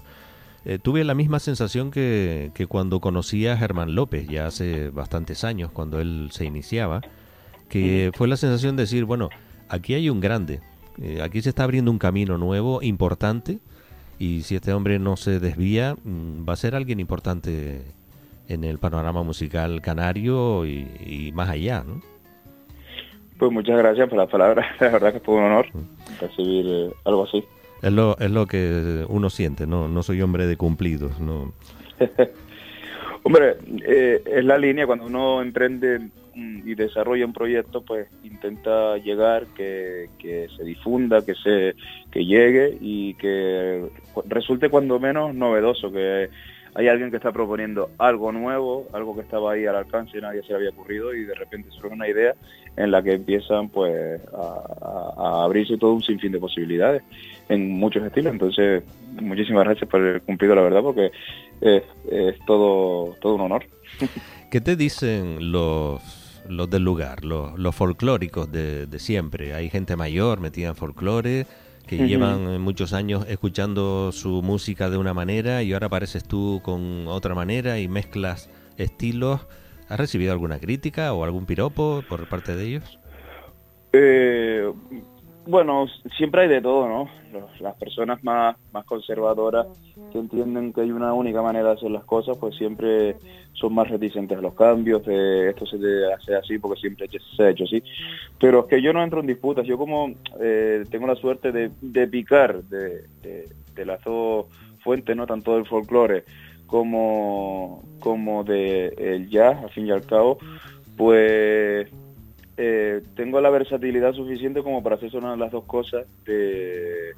eh, 0.65 0.77
tuve 0.77 1.03
la 1.03 1.13
misma 1.13 1.39
sensación 1.39 1.89
que, 1.89 2.51
que, 2.53 2.67
cuando 2.67 2.99
conocí 2.99 3.47
a 3.47 3.55
Germán 3.55 3.95
López, 3.95 4.27
ya 4.27 4.45
hace 4.47 4.89
bastantes 4.89 5.43
años, 5.43 5.71
cuando 5.71 6.01
él 6.01 6.29
se 6.31 6.45
iniciaba, 6.45 7.01
que 7.69 8.11
fue 8.13 8.27
la 8.27 8.35
sensación 8.35 8.75
de 8.75 8.83
decir, 8.83 9.05
bueno, 9.05 9.29
aquí 9.69 9.93
hay 9.93 10.09
un 10.09 10.19
grande, 10.19 10.59
eh, 11.01 11.21
aquí 11.23 11.41
se 11.41 11.49
está 11.49 11.63
abriendo 11.63 11.91
un 11.91 11.97
camino 11.97 12.37
nuevo, 12.37 12.81
importante, 12.81 13.59
y 14.17 14.41
si 14.41 14.55
este 14.55 14.73
hombre 14.73 14.99
no 14.99 15.15
se 15.15 15.39
desvía, 15.39 15.95
mm, 16.03 16.47
va 16.47 16.53
a 16.53 16.57
ser 16.57 16.75
alguien 16.75 16.99
importante 16.99 17.93
en 18.49 18.63
el 18.63 18.79
panorama 18.79 19.23
musical 19.23 19.81
canario 19.81 20.65
y, 20.65 21.31
más 21.33 21.49
allá, 21.49 21.83
¿no? 21.87 22.01
Pues 23.37 23.51
muchas 23.51 23.77
gracias 23.77 24.09
por 24.09 24.17
las 24.17 24.29
palabras, 24.29 24.65
la 24.81 24.89
verdad 24.89 25.13
que 25.13 25.21
fue 25.21 25.35
un 25.35 25.43
honor 25.43 25.67
mm. 25.73 26.19
recibir 26.19 26.65
eh, 26.67 26.91
algo 27.05 27.23
así. 27.23 27.43
Es 27.81 27.93
lo, 27.93 28.17
es 28.17 28.29
lo 28.29 28.45
que 28.47 29.05
uno 29.07 29.29
siente, 29.29 29.65
no, 29.65 29.87
no 29.87 30.03
soy 30.03 30.21
hombre 30.21 30.45
de 30.45 30.57
cumplidos, 30.57 31.19
no. 31.21 31.53
hombre, 33.23 33.57
eh, 33.87 34.21
es 34.25 34.43
la 34.43 34.57
línea 34.57 34.85
cuando 34.85 35.05
uno 35.05 35.41
emprende 35.41 36.09
y 36.35 36.75
desarrolla 36.75 37.25
un 37.25 37.33
proyecto, 37.33 37.81
pues 37.81 38.07
intenta 38.23 38.97
llegar, 38.97 39.47
que, 39.55 40.09
que 40.19 40.47
se 40.55 40.63
difunda, 40.63 41.25
que 41.25 41.35
se 41.35 41.75
que 42.11 42.25
llegue 42.25 42.77
y 42.79 43.13
que 43.15 43.89
resulte 44.25 44.69
cuando 44.69 44.99
menos 44.99 45.35
novedoso, 45.35 45.91
que 45.91 46.29
hay 46.75 46.88
alguien 46.88 47.09
que 47.09 47.17
está 47.17 47.31
proponiendo 47.31 47.91
algo 47.97 48.31
nuevo, 48.31 48.88
algo 48.93 49.15
que 49.15 49.21
estaba 49.21 49.53
ahí 49.53 49.65
al 49.65 49.75
alcance 49.75 50.17
y 50.17 50.21
nadie 50.21 50.41
se 50.43 50.49
le 50.49 50.55
había 50.55 50.69
ocurrido 50.69 51.13
y 51.13 51.23
de 51.23 51.35
repente 51.35 51.69
surge 51.71 51.93
una 51.93 52.07
idea 52.07 52.35
en 52.77 52.91
la 52.91 53.01
que 53.01 53.13
empiezan 53.13 53.69
pues 53.69 54.21
a, 54.33 55.43
abrirse 55.43 55.77
todo 55.77 55.93
un 55.93 56.03
sinfín 56.03 56.31
de 56.31 56.39
posibilidades 56.39 57.03
en 57.49 57.71
muchos 57.71 58.03
estilos. 58.03 58.33
Entonces, 58.33 58.83
muchísimas 59.21 59.65
gracias 59.65 59.89
por 59.89 60.01
el 60.01 60.21
cumplido, 60.21 60.55
la 60.55 60.61
verdad, 60.61 60.81
porque 60.81 61.11
es, 61.61 61.83
todo, 62.45 63.15
todo 63.21 63.35
un 63.35 63.41
honor. 63.41 63.65
¿Qué 64.51 64.61
te 64.61 64.75
dicen 64.75 65.51
los, 65.51 66.41
los 66.47 66.69
del 66.69 66.83
lugar, 66.83 67.25
los, 67.25 67.75
folclóricos 67.75 68.51
de, 68.51 68.85
de 68.85 68.99
siempre? 68.99 69.53
Hay 69.53 69.69
gente 69.69 69.95
mayor 69.95 70.39
metida 70.39 70.69
en 70.69 70.75
folclore 70.75 71.45
que 71.89 72.08
llevan 72.08 72.62
muchos 72.62 72.93
años 72.93 73.25
escuchando 73.27 74.12
su 74.12 74.43
música 74.43 74.91
de 74.91 74.98
una 74.98 75.15
manera 75.15 75.63
y 75.63 75.74
ahora 75.74 75.88
apareces 75.88 76.24
tú 76.24 76.62
con 76.63 77.08
otra 77.08 77.34
manera 77.34 77.79
y 77.79 77.88
mezclas 77.88 78.48
estilos. 78.77 79.48
¿Has 79.88 80.00
recibido 80.00 80.31
alguna 80.31 80.60
crítica 80.60 81.12
o 81.13 81.24
algún 81.24 81.48
piropo 81.48 82.03
por 82.08 82.29
parte 82.29 82.55
de 82.55 82.63
ellos? 82.67 83.00
Eh, 83.93 84.72
bueno, 85.49 85.87
siempre 86.15 86.43
hay 86.43 86.47
de 86.47 86.61
todo, 86.61 86.87
¿no? 86.87 87.09
las 87.59 87.75
personas 87.75 88.23
más, 88.23 88.55
más 88.71 88.85
conservadoras 88.85 89.65
que 90.11 90.19
entienden 90.19 90.71
que 90.71 90.81
hay 90.81 90.91
una 90.91 91.13
única 91.13 91.41
manera 91.41 91.69
de 91.69 91.73
hacer 91.75 91.89
las 91.89 92.03
cosas, 92.03 92.37
pues 92.37 92.55
siempre 92.55 93.15
son 93.53 93.73
más 93.73 93.89
reticentes 93.89 94.37
a 94.37 94.41
los 94.41 94.53
cambios, 94.53 95.03
de 95.05 95.49
esto 95.49 95.65
se 95.65 95.77
hace 96.13 96.35
así 96.35 96.59
porque 96.59 96.79
siempre 96.79 97.07
se 97.35 97.43
ha 97.43 97.49
hecho 97.49 97.63
así. 97.63 97.81
Pero 98.39 98.61
es 98.61 98.65
que 98.67 98.81
yo 98.81 98.93
no 98.93 99.03
entro 99.03 99.21
en 99.21 99.27
disputas, 99.27 99.65
yo 99.65 99.77
como 99.77 100.13
eh, 100.39 100.83
tengo 100.91 101.07
la 101.07 101.15
suerte 101.15 101.51
de, 101.51 101.71
de 101.81 102.07
picar 102.07 102.63
de, 102.63 103.05
de, 103.21 103.85
las 103.85 104.03
dos 104.03 104.45
fuentes, 104.83 105.15
¿no? 105.15 105.25
Tanto 105.25 105.55
del 105.55 105.65
folclore 105.65 106.25
como, 106.67 107.81
como 107.99 108.43
del 108.43 108.93
el 108.99 109.29
jazz, 109.29 109.63
al 109.63 109.69
fin 109.71 109.87
y 109.87 109.91
al 109.91 110.05
cabo, 110.05 110.37
pues 110.95 111.87
eh, 112.61 113.01
tengo 113.15 113.39
la 113.39 113.49
versatilidad 113.49 114.11
suficiente 114.11 114.61
como 114.61 114.83
para 114.83 114.97
hacer 114.97 115.09
de 115.11 115.37
las 115.37 115.49
dos 115.49 115.63
cosas 115.63 116.05
de, 116.25 117.13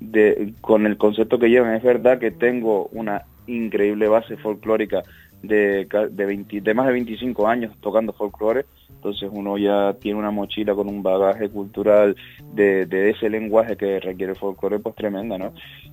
de, 0.00 0.54
con 0.62 0.86
el 0.86 0.96
concepto 0.96 1.38
que 1.38 1.50
llevan. 1.50 1.74
Es 1.74 1.82
verdad 1.82 2.18
que 2.18 2.30
tengo 2.30 2.86
una 2.92 3.26
increíble 3.46 4.08
base 4.08 4.38
folclórica 4.38 5.02
de, 5.42 5.86
de, 6.10 6.60
de 6.62 6.74
más 6.74 6.86
de 6.86 6.92
25 6.94 7.46
años 7.46 7.76
tocando 7.82 8.14
folclore, 8.14 8.64
entonces 8.98 9.30
uno 9.32 9.56
ya 9.58 9.94
tiene 10.00 10.18
una 10.18 10.32
mochila 10.32 10.74
con 10.74 10.88
un 10.88 11.04
bagaje 11.04 11.48
cultural 11.48 12.16
de, 12.52 12.84
de 12.86 13.10
ese 13.10 13.30
lenguaje 13.30 13.76
que 13.76 14.00
requiere 14.00 14.32
el 14.32 14.38
folclore, 14.38 14.80
pues 14.80 14.96
tremenda, 14.96 15.38
¿no? 15.38 15.52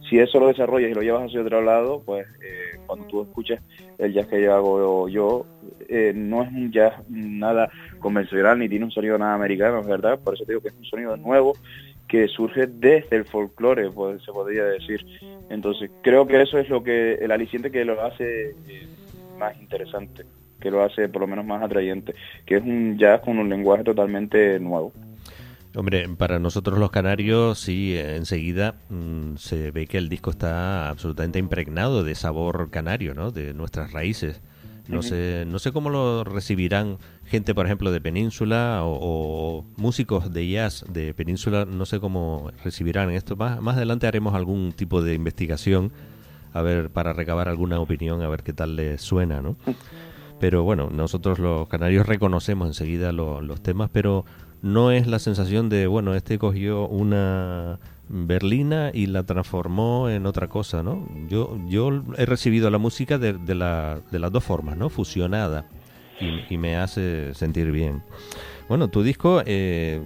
Si 0.09 0.17
eso 0.17 0.39
lo 0.39 0.47
desarrollas 0.47 0.89
y 0.89 0.95
lo 0.95 1.03
llevas 1.03 1.25
hacia 1.25 1.41
otro 1.41 1.61
lado, 1.61 2.01
pues 2.03 2.25
eh, 2.43 2.79
cuando 2.87 3.05
tú 3.05 3.21
escuches 3.21 3.61
el 3.99 4.11
jazz 4.11 4.27
que 4.27 4.41
yo 4.41 4.55
hago 4.55 5.07
yo, 5.07 5.45
eh, 5.87 6.13
no 6.15 6.41
es 6.41 6.49
un 6.49 6.71
jazz 6.71 6.93
nada 7.07 7.69
convencional 7.99 8.57
ni 8.57 8.67
tiene 8.67 8.85
un 8.85 8.91
sonido 8.91 9.19
nada 9.19 9.35
americano, 9.35 9.83
¿verdad? 9.83 10.19
Por 10.19 10.33
eso 10.33 10.43
te 10.43 10.53
digo 10.53 10.61
que 10.61 10.69
es 10.69 10.75
un 10.75 10.85
sonido 10.85 11.15
nuevo 11.15 11.53
que 12.07 12.27
surge 12.27 12.67
desde 12.67 13.17
el 13.17 13.25
folclore, 13.25 13.91
pues, 13.91 14.23
se 14.23 14.31
podría 14.31 14.63
decir. 14.65 15.05
Entonces, 15.49 15.91
creo 16.01 16.25
que 16.25 16.41
eso 16.41 16.57
es 16.57 16.69
lo 16.69 16.83
que 16.83 17.13
el 17.15 17.31
aliciente 17.31 17.71
que 17.71 17.85
lo 17.85 18.01
hace 18.03 18.49
eh, 18.67 18.87
más 19.37 19.59
interesante, 19.59 20.23
que 20.59 20.71
lo 20.71 20.83
hace 20.83 21.09
por 21.09 21.21
lo 21.21 21.27
menos 21.27 21.45
más 21.45 21.63
atrayente, 21.63 22.13
que 22.45 22.57
es 22.57 22.63
un 22.63 22.97
jazz 22.97 23.21
con 23.21 23.37
un 23.37 23.49
lenguaje 23.49 23.83
totalmente 23.83 24.59
nuevo. 24.59 24.93
Hombre, 25.75 26.07
para 26.17 26.39
nosotros 26.39 26.79
los 26.79 26.89
canarios 26.89 27.59
sí, 27.59 27.97
enseguida 27.97 28.75
mm, 28.89 29.35
se 29.35 29.71
ve 29.71 29.87
que 29.87 29.97
el 29.97 30.07
disco 30.07 30.29
está 30.29 30.87
absolutamente 30.89 31.37
impregnado 31.37 32.03
de 32.03 32.15
sabor 32.15 32.69
canario, 32.69 33.13
¿no? 33.13 33.31
De 33.31 33.53
nuestras 33.53 33.91
raíces. 33.91 34.41
No 34.87 35.01
sé, 35.01 35.45
no 35.47 35.57
sé 35.57 35.71
cómo 35.71 35.89
lo 35.89 36.23
recibirán 36.23 36.99
gente, 37.25 37.55
por 37.55 37.65
ejemplo, 37.65 37.91
de 37.91 37.99
Península 38.01 38.81
o, 38.83 39.65
músicos 39.77 40.31
de 40.31 40.47
jazz 40.47 40.85
de 40.87 41.13
Península. 41.15 41.65
No 41.65 41.87
sé 41.87 41.99
cómo 41.99 42.51
recibirán 42.63 43.09
esto. 43.09 43.35
Más, 43.35 43.59
más 43.61 43.77
adelante 43.77 44.05
haremos 44.05 44.35
algún 44.35 44.73
tipo 44.73 45.01
de 45.01 45.15
investigación 45.15 45.91
a 46.53 46.61
ver 46.61 46.91
para 46.91 47.13
recabar 47.13 47.49
alguna 47.49 47.79
opinión, 47.79 48.21
a 48.21 48.29
ver 48.29 48.43
qué 48.43 48.53
tal 48.53 48.75
les 48.75 49.01
suena, 49.01 49.41
¿no? 49.41 49.57
Pero 50.39 50.63
bueno, 50.63 50.89
nosotros 50.89 51.39
los 51.39 51.67
canarios 51.67 52.05
reconocemos 52.05 52.67
enseguida 52.67 53.11
los 53.11 53.61
temas, 53.61 53.89
pero 53.91 54.25
no 54.61 54.91
es 54.91 55.07
la 55.07 55.19
sensación 55.19 55.69
de, 55.69 55.87
bueno, 55.87 56.15
este 56.15 56.37
cogió 56.37 56.87
una 56.87 57.79
berlina 58.07 58.91
y 58.93 59.07
la 59.07 59.23
transformó 59.23 60.09
en 60.09 60.25
otra 60.25 60.47
cosa, 60.47 60.83
¿no? 60.83 61.07
Yo, 61.27 61.57
yo 61.67 62.03
he 62.17 62.25
recibido 62.25 62.69
la 62.69 62.77
música 62.77 63.17
de, 63.17 63.33
de, 63.33 63.55
la, 63.55 64.01
de 64.11 64.19
las 64.19 64.31
dos 64.31 64.43
formas, 64.43 64.77
¿no? 64.77 64.89
Fusionada 64.89 65.65
y, 66.19 66.57
me 66.57 66.77
hace 66.77 67.33
sentir 67.33 67.71
bien. 67.71 68.03
Bueno, 68.67 68.87
tu 68.87 69.03
disco, 69.03 69.41
eh, 69.45 70.01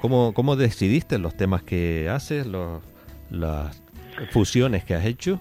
¿cómo, 0.00 0.32
¿cómo 0.34 0.56
decidiste 0.56 1.18
los 1.18 1.36
temas 1.36 1.62
que 1.62 2.08
haces, 2.08 2.46
los, 2.46 2.82
las 3.30 3.82
fusiones 4.30 4.84
que 4.84 4.94
has 4.94 5.04
hecho? 5.04 5.40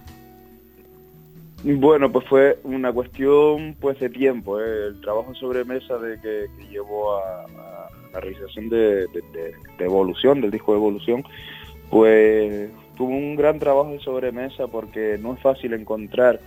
Bueno, 1.64 2.12
pues 2.12 2.26
fue 2.28 2.60
una 2.64 2.92
cuestión 2.92 3.78
pues 3.80 3.98
de 3.98 4.10
tiempo, 4.10 4.60
¿eh? 4.60 4.88
el 4.88 5.00
trabajo 5.00 5.34
sobre 5.34 5.64
mesa 5.64 5.98
de 5.98 6.20
que, 6.20 6.48
llevó 6.70 7.16
a, 7.16 7.46
la 8.12 8.20
realización 8.20 8.68
de, 8.68 9.08
evolución, 9.80 10.42
del 10.42 10.52
disco 10.52 10.74
de 10.74 10.78
evolución, 10.80 11.24
pues 11.90 12.70
tuvo 12.98 13.12
un 13.12 13.38
gran 13.38 13.60
trabajo 13.60 13.92
de 13.92 14.00
sobremesa 14.00 14.68
porque 14.68 15.18
no 15.18 15.36
es 15.36 15.40
fácil 15.40 15.74
encontrar 15.74 16.42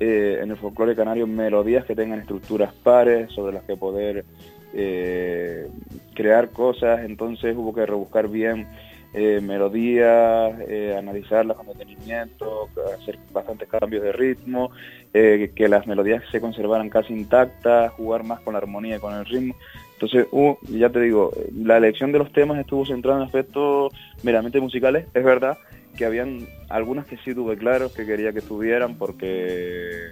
eh, 0.00 0.38
en 0.42 0.50
el 0.50 0.56
folclore 0.56 0.96
canario 0.96 1.26
melodías 1.26 1.84
que 1.84 1.94
tengan 1.94 2.20
estructuras 2.20 2.72
pares 2.72 3.30
sobre 3.32 3.52
las 3.52 3.64
que 3.64 3.76
poder 3.76 4.24
eh, 4.72 5.68
crear 6.14 6.48
cosas, 6.50 7.00
entonces 7.04 7.54
hubo 7.54 7.74
que 7.74 7.84
rebuscar 7.84 8.28
bien 8.28 8.66
eh, 9.14 9.40
melodías, 9.40 10.54
eh, 10.68 10.94
analizarlas 10.98 11.56
con 11.56 11.68
hacer 11.68 13.18
bastantes 13.32 13.68
cambios 13.68 14.02
de 14.02 14.12
ritmo, 14.12 14.70
eh, 15.12 15.52
que 15.54 15.68
las 15.68 15.86
melodías 15.86 16.22
se 16.32 16.40
conservaran 16.40 16.90
casi 16.90 17.12
intactas, 17.12 17.92
jugar 17.92 18.24
más 18.24 18.40
con 18.40 18.54
la 18.54 18.58
armonía 18.58 18.96
y 18.96 19.00
con 19.00 19.14
el 19.14 19.24
ritmo. 19.24 19.54
Entonces, 19.92 20.26
uh, 20.32 20.56
ya 20.68 20.90
te 20.90 21.00
digo, 21.00 21.30
la 21.54 21.76
elección 21.76 22.10
de 22.10 22.18
los 22.18 22.32
temas 22.32 22.58
estuvo 22.58 22.84
centrada 22.84 23.20
en 23.20 23.26
aspectos 23.26 23.92
meramente 24.24 24.60
musicales. 24.60 25.06
Es 25.14 25.24
verdad 25.24 25.56
que 25.96 26.04
habían 26.04 26.48
algunas 26.68 27.06
que 27.06 27.16
sí 27.18 27.34
tuve 27.34 27.56
claros 27.56 27.92
que 27.92 28.04
quería 28.04 28.32
que 28.32 28.40
estuvieran 28.40 28.96
porque 28.96 30.10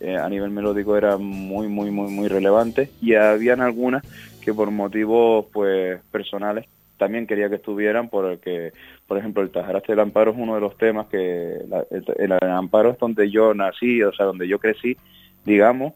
eh, 0.00 0.16
a 0.16 0.28
nivel 0.28 0.50
melódico 0.50 0.96
eran 0.96 1.24
muy, 1.24 1.68
muy, 1.68 1.90
muy, 1.90 2.10
muy 2.10 2.28
relevantes 2.28 2.90
y 3.00 3.14
habían 3.14 3.60
algunas 3.60 4.02
que 4.42 4.52
por 4.52 4.70
motivos 4.70 5.46
pues 5.52 6.00
personales 6.10 6.66
también 7.02 7.26
quería 7.26 7.48
que 7.48 7.56
estuvieran 7.56 8.08
porque, 8.08 8.70
por 9.08 9.18
ejemplo, 9.18 9.42
el 9.42 9.50
Tajaraste 9.50 9.90
del 9.90 9.98
Amparo 9.98 10.30
es 10.30 10.36
uno 10.38 10.54
de 10.54 10.60
los 10.60 10.78
temas 10.78 11.08
que 11.08 11.56
el, 11.58 12.32
Amparo 12.42 12.90
es 12.90 12.98
donde 12.98 13.28
yo 13.28 13.54
nací, 13.54 14.00
o 14.04 14.12
sea, 14.12 14.26
donde 14.26 14.46
yo 14.46 14.60
crecí, 14.60 14.96
digamos, 15.44 15.94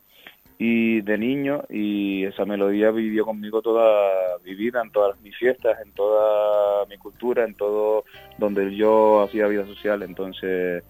y 0.59 1.03
de 1.03 1.17
niño 1.17 1.63
y 1.71 2.25
esa 2.25 2.45
melodía 2.45 2.91
vivió 2.91 3.25
conmigo 3.25 3.63
toda 3.63 4.11
mi 4.45 4.57
vida, 4.57 4.83
en 4.83 4.91
todas 4.91 5.21
mis 5.21 5.37
fiestas, 5.37 5.79
en 5.81 5.93
toda 5.93 6.85
mi 6.87 6.97
cultura, 6.97 7.45
en 7.45 7.55
todo 7.55 8.05
donde 8.37 8.75
yo 8.75 9.23
hacía 9.23 9.47
vida 9.47 9.65
social, 9.65 10.03
entonces 10.03 10.83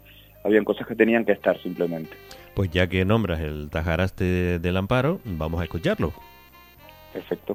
habían 0.44 0.64
cosas 0.64 0.86
que 0.86 0.94
tenían 0.94 1.26
que 1.26 1.32
estar 1.32 1.60
simplemente. 1.60 2.16
Pues 2.54 2.70
ya 2.70 2.86
que 2.86 3.04
nombras 3.04 3.40
el 3.40 3.68
Tajaraste 3.68 4.60
del 4.60 4.78
Amparo, 4.78 5.20
vamos 5.26 5.60
a 5.60 5.64
escucharlo. 5.64 6.14
Perfecto. 7.12 7.54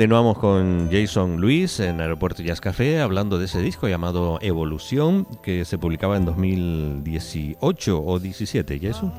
Continuamos 0.00 0.38
con 0.38 0.90
Jason 0.90 1.42
Luis 1.42 1.78
en 1.78 2.00
Aeropuerto 2.00 2.42
Jazz 2.42 2.62
Café 2.62 3.00
hablando 3.00 3.38
de 3.38 3.44
ese 3.44 3.60
disco 3.60 3.86
llamado 3.86 4.38
Evolución 4.40 5.26
que 5.42 5.66
se 5.66 5.76
publicaba 5.76 6.16
en 6.16 6.24
2018 6.24 8.02
o 8.02 8.18
17, 8.18 8.80
Jason. 8.80 9.12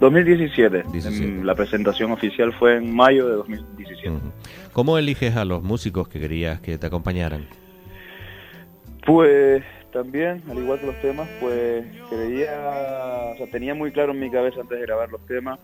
2017. 0.00 0.84
La 1.42 1.54
presentación 1.54 2.12
oficial 2.12 2.52
fue 2.52 2.76
en 2.76 2.94
mayo 2.94 3.26
de 3.26 3.36
2017. 3.36 4.18
¿Cómo 4.74 4.98
eliges 4.98 5.36
a 5.36 5.46
los 5.46 5.62
músicos 5.62 6.06
que 6.06 6.20
querías 6.20 6.60
que 6.60 6.76
te 6.76 6.86
acompañaran? 6.86 7.46
Pues 9.06 9.62
también, 9.90 10.42
al 10.50 10.58
igual 10.58 10.80
que 10.80 10.86
los 10.86 11.00
temas, 11.00 11.30
pues 11.40 11.82
creía, 12.10 13.32
o 13.32 13.36
sea, 13.38 13.46
tenía 13.50 13.74
muy 13.74 13.90
claro 13.90 14.12
en 14.12 14.20
mi 14.20 14.30
cabeza 14.30 14.60
antes 14.60 14.78
de 14.78 14.84
grabar 14.84 15.10
los 15.10 15.24
temas 15.24 15.58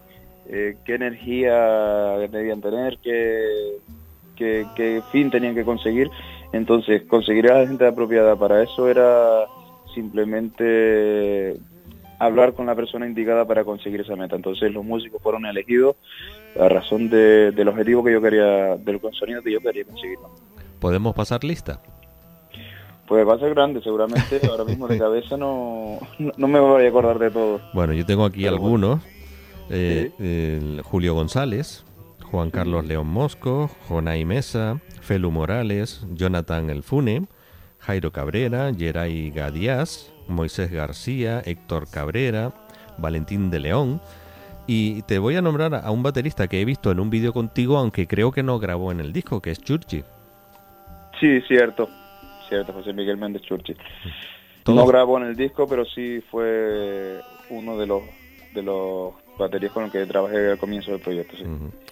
eh, 0.48 0.76
qué 0.84 0.94
energía 0.94 2.16
debían 2.32 2.60
tener, 2.60 2.98
qué, 3.02 3.78
qué, 4.40 5.02
fin 5.12 5.30
tenían 5.30 5.54
que 5.54 5.64
conseguir. 5.64 6.10
Entonces, 6.52 7.02
conseguir 7.02 7.50
a 7.50 7.60
la 7.60 7.66
gente 7.66 7.86
apropiada 7.86 8.36
para 8.36 8.62
eso 8.62 8.88
era 8.88 9.46
simplemente 9.94 11.56
hablar 12.18 12.52
con 12.52 12.66
la 12.66 12.74
persona 12.74 13.06
indicada 13.06 13.46
para 13.46 13.64
conseguir 13.64 14.00
esa 14.00 14.16
meta. 14.16 14.36
Entonces 14.36 14.72
los 14.72 14.84
músicos 14.84 15.22
fueron 15.22 15.46
elegidos 15.46 15.96
a 16.58 16.68
razón 16.68 17.08
del 17.08 17.68
objetivo 17.68 18.04
que 18.04 18.12
yo 18.12 18.20
quería, 18.20 18.76
del 18.76 19.00
sonido 19.12 19.42
que 19.42 19.52
yo 19.52 19.60
quería 19.60 19.84
conseguir. 19.84 20.18
¿Podemos 20.78 21.14
pasar 21.14 21.44
lista? 21.44 21.80
Pues 23.06 23.26
va 23.26 23.34
a 23.34 23.38
ser 23.38 23.54
grande, 23.54 23.82
seguramente. 23.82 24.40
Ahora 24.48 24.64
mismo 24.64 24.86
de 24.86 24.98
cabeza 24.98 25.36
no, 25.36 25.98
no 26.18 26.48
me 26.48 26.60
voy 26.60 26.84
a 26.84 26.88
acordar 26.88 27.18
de 27.18 27.30
todo. 27.30 27.60
Bueno, 27.72 27.92
yo 27.92 28.06
tengo 28.06 28.24
aquí 28.24 28.46
algunos. 28.46 29.02
Eh, 29.70 30.80
Julio 30.84 31.14
González, 31.14 31.84
Juan 32.30 32.50
Carlos 32.50 32.84
León 32.86 33.08
Mosco, 33.08 33.70
Jonay 33.88 34.24
Mesa, 34.24 34.80
Felu 35.00 35.30
Morales, 35.30 36.06
Jonathan 36.12 36.70
Elfune, 36.70 37.26
Jairo 37.80 38.12
Cabrera, 38.12 38.72
Geray 38.72 39.30
Gadías, 39.30 40.12
Moisés 40.28 40.70
García, 40.70 41.42
Héctor 41.44 41.90
Cabrera, 41.90 42.52
Valentín 42.98 43.50
de 43.50 43.60
León. 43.60 44.00
Y 44.66 45.02
te 45.02 45.18
voy 45.18 45.34
a 45.34 45.42
nombrar 45.42 45.74
a 45.74 45.90
un 45.90 46.04
baterista 46.04 46.46
que 46.46 46.60
he 46.60 46.64
visto 46.64 46.92
en 46.92 47.00
un 47.00 47.10
vídeo 47.10 47.32
contigo, 47.32 47.76
aunque 47.76 48.06
creo 48.06 48.30
que 48.30 48.44
no 48.44 48.60
grabó 48.60 48.92
en 48.92 49.00
el 49.00 49.12
disco, 49.12 49.42
que 49.42 49.50
es 49.50 49.60
Churchi. 49.60 50.04
Sí, 51.18 51.40
cierto. 51.48 51.88
Cierto, 52.48 52.72
José 52.72 52.92
Miguel 52.92 53.16
Méndez 53.16 53.42
Churchi. 53.42 53.74
No 54.68 54.86
grabó 54.86 55.18
en 55.18 55.24
el 55.24 55.36
disco, 55.36 55.66
pero 55.66 55.84
sí 55.84 56.22
fue 56.30 57.20
uno 57.48 57.76
de 57.76 57.86
los 57.86 58.02
de 58.54 58.62
los 58.62 59.14
baterías 59.40 59.72
con 59.72 59.84
el 59.84 59.90
que 59.90 60.06
trabajé 60.06 60.52
al 60.52 60.58
comienzo 60.58 60.92
del 60.92 61.00
proyecto. 61.00 61.36
Sí. 61.36 61.44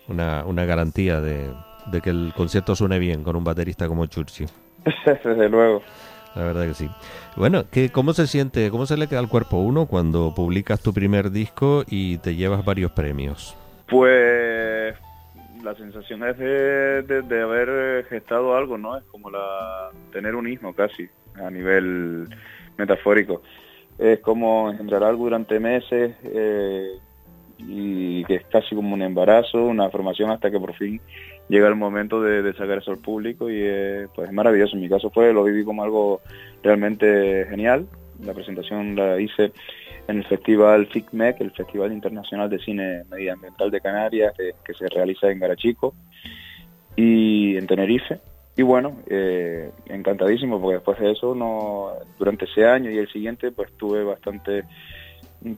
una, 0.07 0.45
una 0.45 0.65
garantía 0.65 1.21
de, 1.21 1.51
de, 1.87 2.01
que 2.01 2.11
el 2.11 2.33
concierto 2.37 2.77
suene 2.77 2.99
bien 2.99 3.25
con 3.25 3.35
un 3.35 3.45
baterista 3.45 3.89
como 3.89 4.07
Churchi. 4.07 4.47
Desde 5.05 5.49
luego. 5.49 5.83
La 6.35 6.45
verdad 6.45 6.67
que 6.69 6.75
sí. 6.75 6.89
Bueno, 7.37 7.65
¿qué, 7.71 7.91
¿cómo 7.91 8.13
se 8.13 8.27
siente, 8.27 8.71
cómo 8.71 8.87
se 8.87 8.97
le 8.97 9.09
queda 9.09 9.19
al 9.19 9.29
cuerpo 9.29 9.57
uno 9.57 9.87
cuando 9.87 10.35
publicas 10.35 10.81
tu 10.81 10.93
primer 10.93 11.31
disco 11.31 11.85
y 11.89 12.19
te 12.19 12.37
llevas 12.37 12.65
varios 12.65 12.93
premios? 12.93 13.57
Pues 13.89 14.95
la 15.63 15.75
sensación 15.75 16.25
es 16.25 16.39
de, 16.39 17.03
de, 17.23 17.43
haber 17.43 18.07
gestado 18.09 18.57
algo, 18.57 18.79
¿no? 18.79 18.97
Es 18.97 19.05
como 19.05 19.31
la 19.31 19.91
tener 20.13 20.35
un 20.35 20.49
hijo 20.49 20.73
casi, 20.73 21.09
a 21.35 21.51
nivel 21.51 22.29
metafórico. 22.77 23.43
Es 23.99 24.21
como 24.21 24.71
engendrar 24.71 25.03
algo 25.03 25.25
durante 25.25 25.59
meses, 25.59 26.15
eh, 26.23 26.99
y 27.59 28.25
que 28.25 28.37
es 28.37 28.47
casi 28.47 28.75
como 28.75 28.95
un 28.95 29.03
embarazo, 29.03 29.65
una 29.65 29.91
formación 29.91 30.31
hasta 30.31 30.51
que 30.51 30.61
por 30.61 30.75
fin 30.75 31.01
llega 31.49 31.69
el 31.69 31.75
momento 31.75 32.23
de, 32.23 32.53
sacar 32.53 32.79
eso 32.79 32.93
al 32.93 32.99
público 32.99 33.51
y 33.51 33.63
pues 34.15 34.29
es 34.29 34.35
maravilloso. 34.35 34.77
En 34.77 34.83
mi 34.83 34.89
caso 34.89 35.11
fue, 35.11 35.33
lo 35.33 35.45
viví 35.45 35.65
como 35.65 35.83
algo 35.83 36.21
realmente 36.63 37.47
genial. 37.49 37.87
La 38.25 38.35
presentación 38.35 38.97
la 38.97 39.21
hice 39.21 39.53
en 40.09 40.19
el 40.19 40.25
festival 40.25 40.87
FICMEC, 40.87 41.41
el 41.41 41.51
Festival 41.53 41.93
Internacional 41.93 42.49
de 42.49 42.59
Cine 42.59 43.05
Medioambiental 43.11 43.71
de 43.71 43.81
Canarias, 43.81 44.33
que, 44.37 44.75
se 44.75 44.89
realiza 44.89 45.31
en 45.31 45.39
Garachico 45.39 45.95
y 46.97 47.57
en 47.57 47.67
Tenerife. 47.67 48.21
Y 48.57 48.63
bueno, 48.63 48.99
eh, 49.09 49.71
encantadísimo 49.87 50.61
porque 50.61 50.77
después 50.77 50.99
de 50.99 51.13
eso, 51.13 51.35
no, 51.35 51.93
durante 52.19 52.47
ese 52.47 52.67
año 52.67 52.91
y 52.91 52.99
el 52.99 53.09
siguiente, 53.09 53.53
pues 53.53 53.71
tuve 53.77 54.03
bastante 54.03 54.65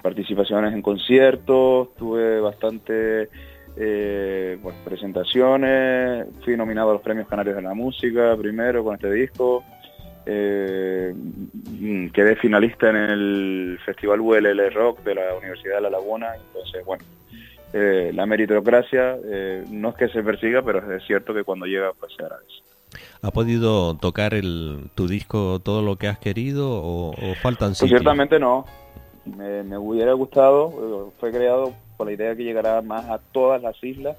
participaciones 0.03 0.75
en 0.75 0.83
conciertos, 0.83 1.95
tuve 1.97 2.40
bastante 2.40 3.29
eh, 3.77 4.59
pues, 4.62 4.75
presentaciones, 4.85 6.27
fui 6.45 6.57
nominado 6.57 6.90
a 6.90 6.93
los 6.95 7.03
Premios 7.03 7.29
Canarios 7.29 7.57
de 7.57 7.62
la 7.62 7.75
Música 7.75 8.37
primero 8.37 8.85
con 8.85 8.95
este 8.95 9.11
disco, 9.12 9.64
eh, 10.27 11.14
quedé 12.12 12.37
finalista 12.37 12.90
en 12.90 12.97
el 12.97 13.79
Festival 13.85 14.21
ULL 14.21 14.73
Rock 14.75 15.03
de 15.03 15.14
la 15.14 15.35
Universidad 15.37 15.77
de 15.77 15.81
La 15.83 15.90
Laguna, 15.90 16.35
entonces 16.35 16.85
bueno, 16.85 17.05
eh, 17.73 18.11
la 18.12 18.27
meritocracia 18.27 19.16
no 19.71 19.90
es 19.90 19.95
que 19.95 20.09
se 20.09 20.23
persiga, 20.23 20.62
pero 20.62 20.93
es 20.93 21.05
cierto 21.07 21.33
que 21.33 21.45
cuando 21.45 21.66
llega 21.66 21.93
pues 21.99 22.12
se 22.16 22.23
agradece. 22.23 22.61
¿Ha 23.23 23.31
podido 23.31 23.97
tocar 23.97 24.35
el, 24.35 24.90
tu 24.95 25.07
disco 25.07 25.61
todo 25.61 25.83
lo 25.83 25.97
que 25.97 26.09
has 26.09 26.19
querido 26.19 26.69
o, 26.71 27.14
faltan 27.40 27.75
pues 27.79 27.88
ciertamente 27.88 28.38
no, 28.38 28.64
me, 29.37 29.79
hubiera 29.79 30.12
gustado, 30.12 31.12
fue 31.19 31.31
creado 31.31 31.73
por 31.97 32.07
la 32.07 32.12
idea 32.12 32.31
de 32.31 32.37
que 32.37 32.45
llegara 32.45 32.83
más 32.83 33.09
a 33.09 33.19
todas 33.19 33.62
las 33.62 33.83
islas 33.83 34.16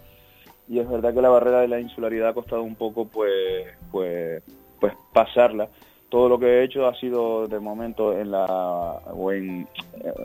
y 0.67 0.79
es 0.79 0.89
verdad 0.89 1.13
que 1.13 1.21
la 1.21 1.29
barrera 1.29 1.61
de 1.61 1.67
la 1.67 1.79
insularidad 1.79 2.29
ha 2.29 2.33
costado 2.33 2.63
un 2.63 2.75
poco 2.75 3.05
pues 3.05 3.67
pues 3.91 4.41
pues 4.79 4.93
pasarla. 5.13 5.67
Todo 6.09 6.27
lo 6.27 6.39
que 6.39 6.45
he 6.45 6.63
hecho 6.63 6.87
ha 6.87 6.95
sido 6.95 7.47
de 7.47 7.59
momento 7.59 8.17
en 8.17 8.31
la 8.31 8.45
o 8.45 9.31
en, 9.31 9.67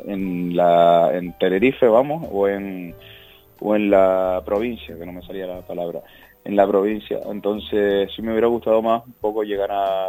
en 0.07 0.57
la 0.57 1.11
en 1.15 1.33
Tenerife 1.39 1.87
vamos 1.89 2.29
o 2.31 2.49
en 2.49 2.95
o 3.61 3.75
en 3.75 3.91
la 3.91 4.43
provincia 4.45 4.97
que 4.97 5.07
no 5.07 5.13
me 5.13 5.23
salía 5.23 5.47
la 5.47 5.63
palabra 5.63 6.03
en 6.45 6.55
la 6.55 6.67
provincia. 6.67 7.19
Entonces 7.27 8.11
sí 8.15 8.23
me 8.23 8.31
hubiera 8.31 8.47
gustado 8.47 8.83
más 8.83 9.05
un 9.05 9.15
poco 9.15 9.43
llegar 9.43 9.73
a, 9.73 10.07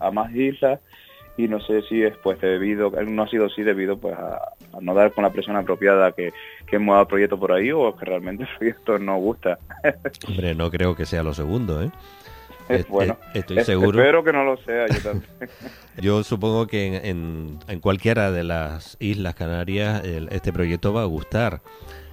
a 0.00 0.10
más 0.10 0.34
islas 0.34 0.80
y 1.36 1.48
no 1.48 1.60
sé 1.60 1.82
si 1.82 2.02
es 2.02 2.16
pues 2.18 2.40
debido, 2.40 2.90
no 2.90 3.22
ha 3.22 3.28
sido 3.28 3.46
así 3.46 3.62
debido 3.62 3.98
pues 3.98 4.14
a, 4.14 4.52
no 4.80 4.94
dar 4.94 5.12
con 5.12 5.24
la 5.24 5.32
persona 5.32 5.60
apropiada 5.60 6.12
que, 6.12 6.32
que 6.66 6.76
hemos 6.76 6.92
dado 6.92 7.02
el 7.02 7.08
proyecto 7.08 7.38
por 7.38 7.52
ahí 7.52 7.72
o 7.72 7.94
que 7.96 8.04
realmente 8.04 8.44
el 8.44 8.48
proyecto 8.56 8.98
no 8.98 9.16
gusta. 9.16 9.58
Hombre, 10.28 10.54
no 10.54 10.70
creo 10.70 10.94
que 10.94 11.06
sea 11.06 11.22
lo 11.22 11.34
segundo, 11.34 11.82
¿eh? 11.82 11.90
bueno, 12.88 13.18
estoy 13.34 13.62
seguro. 13.64 13.98
Espero 13.98 14.24
que 14.24 14.32
no 14.32 14.44
lo 14.44 14.56
sea, 14.58 14.86
yo 14.86 15.02
también. 15.02 15.30
yo 16.00 16.22
supongo 16.22 16.66
que 16.66 17.08
en, 17.08 17.58
en, 17.68 17.80
cualquiera 17.80 18.30
de 18.30 18.42
las 18.42 18.96
islas 19.00 19.34
canarias 19.34 20.02
este 20.04 20.52
proyecto 20.52 20.92
va 20.92 21.02
a 21.02 21.06
gustar. 21.06 21.60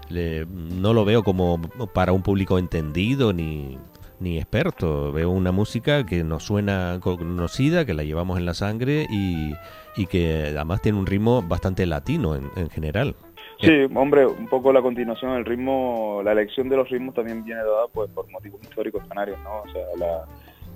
no 0.09 0.93
lo 0.93 1.05
veo 1.05 1.23
como 1.23 1.61
para 1.93 2.11
un 2.11 2.21
público 2.21 2.59
entendido 2.59 3.31
ni, 3.31 3.77
ni 4.21 4.37
experto. 4.37 5.11
Veo 5.11 5.29
una 5.29 5.51
música 5.51 6.05
que 6.05 6.23
nos 6.23 6.43
suena 6.43 6.99
conocida, 7.01 7.85
que 7.85 7.93
la 7.93 8.03
llevamos 8.03 8.37
en 8.37 8.45
la 8.45 8.53
sangre 8.53 9.07
y, 9.09 9.53
y 9.97 10.05
que 10.05 10.53
además 10.55 10.81
tiene 10.81 10.99
un 10.99 11.05
ritmo 11.05 11.41
bastante 11.41 11.85
latino 11.85 12.35
en, 12.35 12.49
en 12.55 12.69
general. 12.69 13.15
Sí, 13.59 13.87
hombre, 13.93 14.25
un 14.25 14.47
poco 14.47 14.71
la 14.73 14.81
continuación 14.81 15.33
del 15.33 15.45
ritmo, 15.45 16.21
la 16.23 16.31
elección 16.31 16.69
de 16.69 16.77
los 16.77 16.89
ritmos 16.89 17.13
también 17.13 17.43
viene 17.43 17.61
dada 17.61 17.87
pues, 17.93 18.09
por 18.09 18.29
motivos 18.31 18.61
históricos 18.63 19.03
canarios, 19.07 19.37
¿no? 19.43 19.61
O 19.61 19.71
sea, 19.71 19.83
la, 19.97 20.25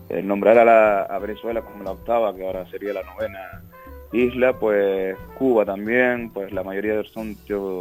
el 0.10 0.28
nombrar 0.28 0.60
a, 0.60 0.66
la, 0.66 1.02
a 1.04 1.18
Venezuela 1.20 1.62
como 1.62 1.84
la 1.84 1.92
octava, 1.92 2.36
que 2.36 2.46
ahora 2.46 2.70
sería 2.70 2.94
la 2.94 3.02
novena 3.04 3.64
isla, 4.14 4.54
pues 4.54 5.18
Cuba 5.38 5.66
también, 5.66 6.30
pues 6.30 6.54
la 6.54 6.64
mayoría 6.64 7.04
son 7.06 7.36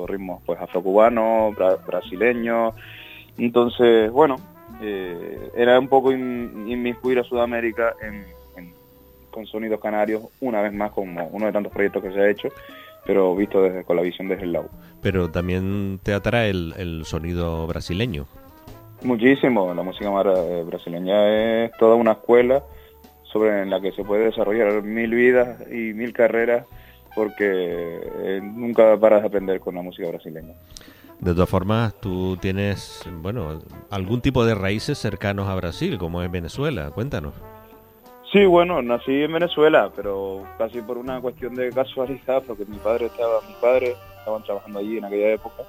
ritmos 0.09 0.43
pues 0.47 0.59
afrocubanos, 0.61 1.55
brasileños, 1.87 2.75
entonces, 3.37 4.11
bueno, 4.11 4.37
eh, 4.81 5.51
era 5.55 5.79
un 5.79 5.89
poco 5.89 6.13
inmiscuir 6.13 7.19
a 7.19 7.25
Sudamérica 7.25 7.95
en, 8.03 8.25
con 9.31 9.47
sonidos 9.47 9.81
canarios, 9.81 10.23
una 10.41 10.63
vez 10.63 10.73
más 10.73 10.93
como 10.93 11.27
uno 11.27 11.47
de 11.47 11.53
tantos 11.53 11.73
proyectos 11.73 12.03
que 12.03 12.13
se 12.13 12.21
ha 12.21 12.31
hecho, 12.31 12.49
pero 13.05 13.35
visto 13.35 13.63
desde 13.63 13.85
con 13.85 13.97
la 13.97 14.03
visión 14.03 14.29
desde 14.29 14.45
el 14.45 14.53
lado. 14.53 14.71
Pero 15.03 15.31
también 15.31 15.99
te 16.03 16.15
atrae 16.15 16.51
el, 16.51 17.03
sonido 17.05 17.67
brasileño. 17.67 18.27
Muchísimo, 19.03 19.75
la 19.75 19.83
música 19.83 20.09
eh, 20.09 20.63
brasileña 20.65 21.65
es 21.65 21.73
toda 21.79 21.97
una 21.97 22.13
escuela 22.13 22.63
sobre 23.25 23.63
en 23.63 23.71
la 23.71 23.81
que 23.81 23.93
se 23.93 24.05
puede 24.05 24.27
desarrollar 24.27 24.83
mil 24.83 25.11
vidas 25.13 25.61
y 25.69 25.93
mil 25.93 26.13
carreras 26.13 26.65
porque 27.15 27.45
eh, 27.45 28.41
nunca 28.43 28.97
paras 28.97 29.23
de 29.23 29.29
aprender 29.29 29.61
con 29.61 29.75
la 29.75 29.83
música 29.83 30.09
brasileña. 30.09 30.55
De 31.21 31.33
todas 31.33 31.49
formas, 31.49 31.99
tú 32.01 32.37
tienes, 32.37 33.03
bueno, 33.23 33.61
algún 33.91 34.21
tipo 34.21 34.45
de 34.45 34.55
raíces 34.55 34.99
cercanos 34.99 35.49
a 35.49 35.55
Brasil, 35.55 35.99
como 35.99 36.23
es 36.23 36.31
Venezuela. 36.31 36.91
Cuéntanos. 36.91 37.35
Sí, 38.33 38.45
bueno, 38.45 38.83
nací 38.83 39.23
en 39.23 39.33
Venezuela, 39.33 39.93
pero 39.95 40.43
casi 40.59 40.83
por 40.83 40.99
una 40.99 41.21
cuestión 41.21 41.55
de 41.55 41.71
casualidad, 41.71 42.43
porque 42.47 42.65
mi 42.65 42.79
padre 42.79 43.07
estaba, 43.07 43.41
mis 43.47 43.57
padres 43.57 43.97
estaban 44.19 44.43
trabajando 44.43 44.81
allí 44.81 44.99
en 44.99 45.05
aquella 45.05 45.33
época 45.33 45.63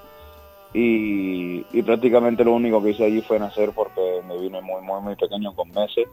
y, 0.78 1.82
prácticamente 1.82 2.44
lo 2.44 2.52
único 2.52 2.82
que 2.82 2.90
hice 2.90 3.04
allí 3.04 3.22
fue 3.22 3.38
nacer 3.38 3.70
porque 3.74 4.20
me 4.28 4.38
vine 4.38 4.60
muy, 4.60 4.82
muy, 4.82 5.00
muy 5.00 5.16
pequeño, 5.16 5.54
con 5.54 5.70
meses. 5.70 6.06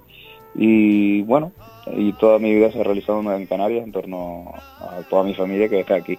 Y 0.55 1.21
bueno, 1.23 1.51
y 1.97 2.13
toda 2.13 2.39
mi 2.39 2.53
vida 2.53 2.71
se 2.71 2.79
ha 2.79 2.83
realizado 2.83 3.19
en 3.33 3.45
Canarias 3.45 3.83
en 3.83 3.91
torno 3.91 4.53
a 4.79 5.01
toda 5.09 5.23
mi 5.23 5.33
familia 5.33 5.67
que 5.67 5.81
está 5.81 5.95
aquí. 5.95 6.17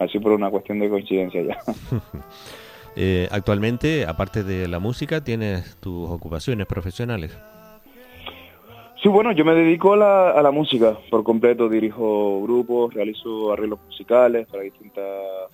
Así 0.00 0.18
por 0.18 0.32
una 0.32 0.50
cuestión 0.50 0.78
de 0.80 0.88
coincidencia 0.88 1.42
ya. 1.42 1.58
eh, 2.96 3.28
actualmente, 3.30 4.06
aparte 4.06 4.42
de 4.42 4.66
la 4.66 4.80
música, 4.80 5.22
¿tienes 5.22 5.76
tus 5.76 6.10
ocupaciones 6.10 6.66
profesionales? 6.66 7.38
Sí, 9.02 9.08
bueno, 9.08 9.32
yo 9.32 9.44
me 9.44 9.54
dedico 9.54 9.92
a 9.92 9.96
la, 9.98 10.30
a 10.30 10.42
la 10.42 10.50
música 10.50 10.98
por 11.10 11.22
completo. 11.22 11.68
Dirijo 11.68 12.42
grupos, 12.42 12.94
realizo 12.94 13.52
arreglos 13.52 13.80
musicales 13.86 14.46
para 14.46 14.62
distintas 14.62 15.04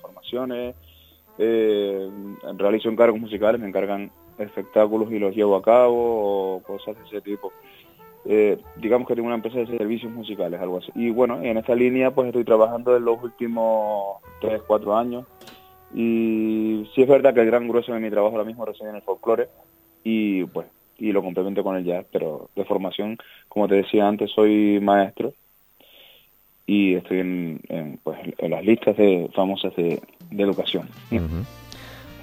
formaciones, 0.01 0.77
eh, 1.39 2.09
realizo 2.57 2.89
encargos 2.89 3.21
musicales, 3.21 3.61
me 3.61 3.69
encargan 3.69 4.13
espectáculos 4.39 5.11
y 5.11 5.19
los 5.19 5.35
llevo 5.35 5.57
a 5.57 5.63
cabo 5.63 6.57
o 6.57 6.63
cosas 6.63 6.97
de 6.97 7.05
ese 7.05 7.21
tipo. 7.21 7.53
Eh, 8.29 8.59
digamos 8.77 9.07
que 9.07 9.15
tengo 9.15 9.27
una 9.27 9.37
empresa 9.37 9.59
de 9.59 9.67
servicios 9.67 10.13
musicales, 10.13 10.61
algo 10.61 10.79
así. 10.79 10.91
Y 10.95 11.11
bueno, 11.11 11.41
en 11.43 11.59
esta 11.59 11.75
línea 11.75 12.11
pues 12.11 12.29
estoy 12.29 12.45
trabajando 12.45 12.97
en 12.97 13.05
los 13.05 13.23
últimos 13.23 14.19
3, 14.41 14.63
4 14.67 14.97
años 14.97 15.27
y 15.95 16.89
sí 16.95 17.03
es 17.03 17.09
verdad 17.09 17.33
que 17.33 17.41
el 17.41 17.47
gran 17.47 17.69
grueso 17.69 17.93
de 17.93 18.01
mi 18.01 18.11
trabajo 18.11 18.35
ahora 18.35 18.47
mismo 18.47 18.65
reside 18.65 18.91
en 18.91 18.97
el 18.97 19.03
folclore 19.03 19.49
y 20.03 20.45
pues 20.45 20.67
y 20.99 21.13
lo 21.13 21.23
complemento 21.23 21.63
con 21.63 21.77
el 21.77 21.85
jazz, 21.85 22.07
pero 22.11 22.49
de 22.57 22.65
formación, 22.65 23.19
como 23.49 23.69
te 23.69 23.77
decía 23.77 24.09
antes, 24.09 24.31
soy 24.31 24.81
maestro 24.81 25.35
y 26.67 26.95
estoy 26.95 27.21
en, 27.21 28.01
pues, 28.03 28.19
en 28.39 28.51
las 28.51 28.65
listas 28.65 28.97
de 28.97 29.29
famosas 29.35 29.75
de, 29.77 30.01
educación. 30.31 30.89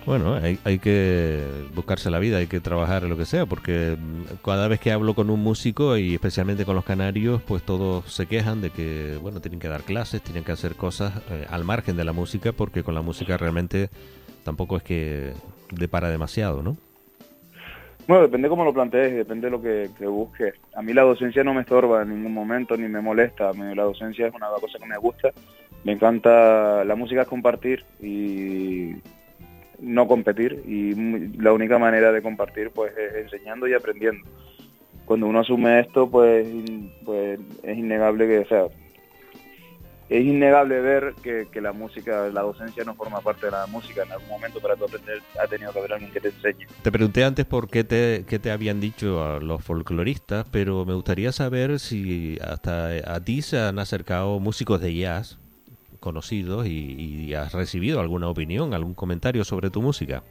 Bueno, 0.06 0.34
hay, 0.36 0.60
hay, 0.66 0.80
que 0.80 1.42
buscarse 1.74 2.12
la 2.12 2.20
vida, 2.20 2.38
hay 2.38 2.48
que 2.48 2.60
trabajar 2.60 3.04
lo 3.04 3.16
que 3.16 3.26
sea, 3.26 3.46
porque 3.46 3.96
cada 4.44 4.68
vez 4.68 4.82
que 4.82 4.92
hablo 4.92 5.14
con 5.14 5.30
un 5.30 5.42
músico 5.42 5.96
y 5.96 6.14
especialmente 6.14 6.66
con 6.66 6.76
los 6.76 6.84
canarios, 6.84 7.42
pues 7.42 7.64
todos 7.64 8.12
se 8.12 8.26
quejan 8.26 8.62
de 8.62 8.70
que, 8.70 9.18
bueno, 9.22 9.40
tienen 9.40 9.62
que 9.62 9.70
dar 9.70 9.84
clases, 9.84 10.22
tienen 10.22 10.44
que 10.44 10.52
hacer 10.52 10.76
cosas 10.76 11.22
eh, 11.32 11.46
al 11.50 11.64
margen 11.64 11.96
de 11.96 12.04
la 12.04 12.12
música, 12.12 12.52
porque 12.52 12.84
con 12.84 12.96
la 12.96 13.02
música 13.02 13.38
realmente 13.38 13.90
tampoco 14.44 14.76
es 14.76 14.84
que 14.84 15.32
depara 15.72 16.10
demasiado, 16.10 16.62
¿no? 16.62 16.76
Bueno, 18.06 18.24
depende 18.24 18.50
cómo 18.50 18.66
lo 18.66 18.74
plantees, 18.74 19.16
depende 19.16 19.48
de 19.48 19.52
lo 19.52 19.62
que, 19.62 19.90
que, 19.98 20.06
busques. 20.06 20.56
A 20.76 20.82
mí 20.82 20.92
la 20.92 21.04
docencia 21.04 21.46
no 21.46 21.54
me 21.54 21.62
estorba 21.62 22.02
en 22.02 22.10
ningún 22.10 22.34
momento 22.34 22.76
ni 22.76 22.90
me 22.90 23.00
molesta. 23.00 23.50
A 23.50 23.54
mí 23.54 23.74
la 23.74 23.84
docencia 23.84 24.28
es 24.28 24.34
una 24.34 24.48
cosa 24.60 24.78
que 24.78 24.86
me 24.86 24.98
gusta. 24.98 25.32
Me 25.86 25.94
encanta 25.94 26.84
la 26.84 26.96
música 26.96 27.22
es 27.22 27.28
compartir 27.30 27.86
y 28.02 28.96
no 29.84 30.08
competir. 30.08 30.64
Y 30.66 30.96
la 31.38 31.54
única 31.54 31.78
manera 31.78 32.12
de 32.12 32.22
compartir 32.22 32.72
pues 32.72 32.94
es 32.98 33.16
enseñando 33.26 33.68
y 33.68 33.74
aprendiendo. 33.74 34.28
Cuando 35.06 35.28
uno 35.28 35.42
asume 35.42 35.82
esto, 35.82 36.10
pues, 36.10 36.48
pues 37.04 37.40
es 37.62 37.78
innegable 37.78 38.26
que, 38.26 38.40
o 38.40 38.48
sea, 38.48 38.68
es 40.10 40.26
innegable 40.26 40.80
ver 40.80 41.14
que, 41.22 41.48
que, 41.52 41.60
la 41.60 41.74
música, 41.74 42.30
la 42.30 42.42
docencia 42.42 42.84
no 42.86 42.94
forma 42.94 43.20
parte 43.20 43.48
de 43.48 43.52
la 43.52 43.66
música. 43.68 44.04
En 44.04 44.12
algún 44.12 44.30
momento 44.30 44.62
para 44.62 44.76
aprender 44.76 45.22
ha 45.42 45.48
tenido 45.48 45.74
que 45.74 45.80
haber 45.80 45.94
alguien 45.94 46.12
que 46.12 46.22
te 46.22 46.30
enseñe. 46.30 46.68
Te 46.82 46.92
pregunté 46.92 47.26
antes 47.26 47.46
por 47.46 47.70
qué 47.70 47.84
te, 47.84 48.24
qué 48.28 48.40
te 48.40 48.52
habían 48.52 48.80
dicho 48.80 49.24
a 49.24 49.40
los 49.40 49.62
folcloristas, 49.64 50.46
pero 50.52 50.86
me 50.86 50.94
gustaría 50.94 51.32
saber 51.34 51.80
si 51.80 52.38
hasta 52.42 52.92
a 53.14 53.24
ti 53.24 53.42
se 53.42 53.60
han 53.60 53.80
acercado 53.80 54.40
músicos 54.40 54.80
de 54.80 54.96
jazz 54.96 55.43
conocidos 56.04 56.68
y, 56.68 56.96
y 57.00 57.34
has 57.34 57.54
recibido 57.54 58.02
alguna 58.02 58.28
opinión, 58.28 58.74
algún 58.74 58.94
comentario 58.94 59.46
sobre 59.46 59.70
tu 59.70 59.82
música. 59.82 60.22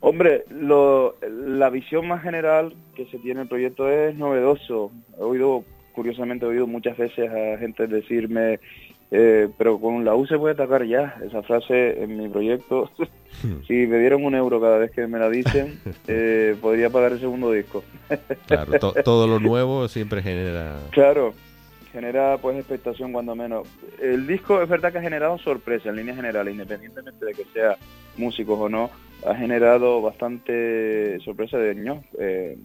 Hombre, 0.00 0.44
lo, 0.48 1.16
la 1.28 1.68
visión 1.68 2.08
más 2.08 2.22
general 2.22 2.74
que 2.94 3.04
se 3.06 3.18
tiene 3.18 3.42
el 3.42 3.48
proyecto 3.48 3.90
es 3.90 4.16
novedoso. 4.16 4.90
He 5.18 5.22
oído 5.22 5.64
curiosamente 5.96 6.44
he 6.44 6.48
oído 6.48 6.66
muchas 6.66 6.96
veces 6.96 7.28
a 7.30 7.58
gente 7.58 7.86
decirme, 7.86 8.60
eh, 9.10 9.48
pero 9.56 9.80
con 9.80 10.04
la 10.04 10.14
U 10.14 10.26
se 10.26 10.38
puede 10.38 10.54
atacar 10.54 10.84
ya. 10.84 11.16
Esa 11.26 11.42
frase 11.42 12.02
en 12.02 12.18
mi 12.18 12.28
proyecto, 12.28 12.90
si 13.66 13.86
me 13.86 13.98
dieron 13.98 14.24
un 14.24 14.34
euro 14.34 14.60
cada 14.60 14.78
vez 14.78 14.92
que 14.92 15.06
me 15.06 15.18
la 15.18 15.30
dicen, 15.30 15.80
eh, 16.06 16.54
podría 16.60 16.90
pagar 16.90 17.12
el 17.12 17.20
segundo 17.20 17.50
disco. 17.50 17.82
claro, 18.46 18.78
todo 19.02 19.26
lo 19.26 19.40
nuevo 19.40 19.88
siempre 19.88 20.22
genera... 20.22 20.78
Claro, 20.90 21.32
genera 21.96 22.36
pues 22.36 22.58
expectación 22.58 23.10
cuando 23.10 23.34
menos. 23.34 23.66
El 24.02 24.26
disco 24.26 24.60
es 24.60 24.68
verdad 24.68 24.92
que 24.92 24.98
ha 24.98 25.02
generado 25.02 25.38
sorpresa 25.38 25.88
en 25.88 25.96
líneas 25.96 26.16
generales, 26.16 26.52
independientemente 26.52 27.24
de 27.24 27.32
que 27.32 27.44
sea 27.54 27.78
músicos 28.18 28.60
o 28.60 28.68
no, 28.68 28.90
ha 29.26 29.34
generado 29.34 30.02
bastante 30.02 31.18
sorpresa 31.20 31.56
de 31.56 31.74
niños. 31.74 32.04
Eh, 32.18 32.58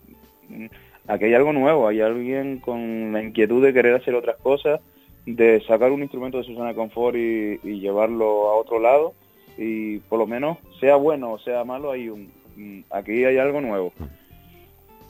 aquí 1.08 1.26
hay 1.26 1.34
algo 1.34 1.54
nuevo, 1.54 1.88
hay 1.88 2.02
alguien 2.02 2.60
con 2.60 3.14
la 3.14 3.24
inquietud 3.24 3.64
de 3.64 3.72
querer 3.72 3.96
hacer 3.96 4.16
otras 4.16 4.36
cosas, 4.36 4.82
de 5.26 5.62
sacar 5.66 5.94
un 5.94 6.02
instrumento 6.02 6.38
de 6.38 6.44
su 6.44 6.54
zona 6.54 6.70
de 6.70 6.76
confort 6.76 7.16
y, 7.16 7.58
llevarlo 7.80 8.50
a 8.50 8.58
otro 8.58 8.80
lado 8.80 9.14
y 9.58 10.00
por 10.00 10.20
lo 10.20 10.28
menos 10.28 10.58
sea 10.82 10.98
bueno 10.98 11.32
o 11.32 11.40
sea 11.40 11.64
malo, 11.64 11.92
hay 11.92 12.10
un, 12.10 12.84
aquí 12.90 13.24
hay 13.24 13.38
algo 13.38 13.62
nuevo. 13.62 13.94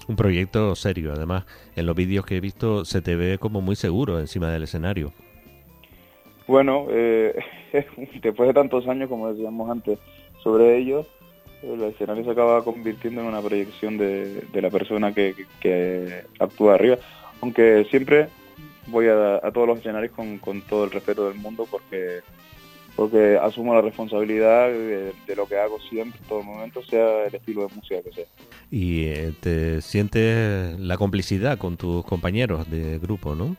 Un 0.08 0.16
proyecto 0.16 0.76
serio, 0.76 1.14
además, 1.14 1.46
en 1.76 1.86
los 1.86 1.96
vídeos 1.96 2.26
que 2.26 2.38
he 2.38 2.40
visto 2.40 2.86
se 2.86 3.02
te 3.02 3.16
ve 3.16 3.38
como 3.38 3.62
muy 3.62 3.76
seguro 3.76 4.20
encima 4.20 4.52
del 4.52 4.64
escenario. 4.64 5.14
Bueno, 6.48 6.88
eh, 6.90 7.34
después 8.22 8.48
de 8.48 8.54
tantos 8.54 8.88
años, 8.88 9.10
como 9.10 9.32
decíamos 9.32 9.70
antes, 9.70 10.00
sobre 10.44 10.78
ellos, 10.78 11.08
el 11.64 11.82
escenario 11.84 12.24
se 12.24 12.32
acaba 12.32 12.64
convirtiendo 12.64 13.22
en 13.22 13.28
una 13.28 13.42
proyección 13.42 13.98
de, 13.98 14.44
la 14.54 14.70
persona 14.70 15.14
que, 15.14 15.36
actúa 16.40 16.76
arriba. 16.76 16.98
Aunque 17.42 17.86
siempre 17.90 18.28
voy 18.88 19.08
a, 19.08 19.40
todos 19.54 19.68
los 19.68 19.80
escenarios 19.80 20.12
con, 20.14 20.62
todo 20.62 20.86
el 20.86 20.92
respeto 20.92 21.30
del 21.30 21.38
mundo 21.38 21.68
porque 21.70 22.22
porque 22.96 23.38
asumo 23.42 23.74
la 23.74 23.82
responsabilidad 23.82 24.70
de, 24.70 25.36
lo 25.36 25.48
que 25.48 25.58
hago 25.58 25.80
siempre, 25.80 26.20
en 26.22 26.28
todo 26.28 26.44
momento, 26.44 26.84
sea 26.84 27.26
el 27.26 27.36
estilo 27.36 27.68
de 27.68 27.76
música 27.76 28.02
que 28.02 28.12
sea. 28.12 28.26
Y 28.70 29.06
eh, 29.06 29.34
te 29.40 29.82
sientes 29.82 30.80
la 30.80 30.98
complicidad 30.98 31.58
con 31.58 31.78
tus 31.78 32.06
compañeros 32.06 32.70
de 32.70 33.00
grupo, 33.00 33.36
¿no? 33.36 33.56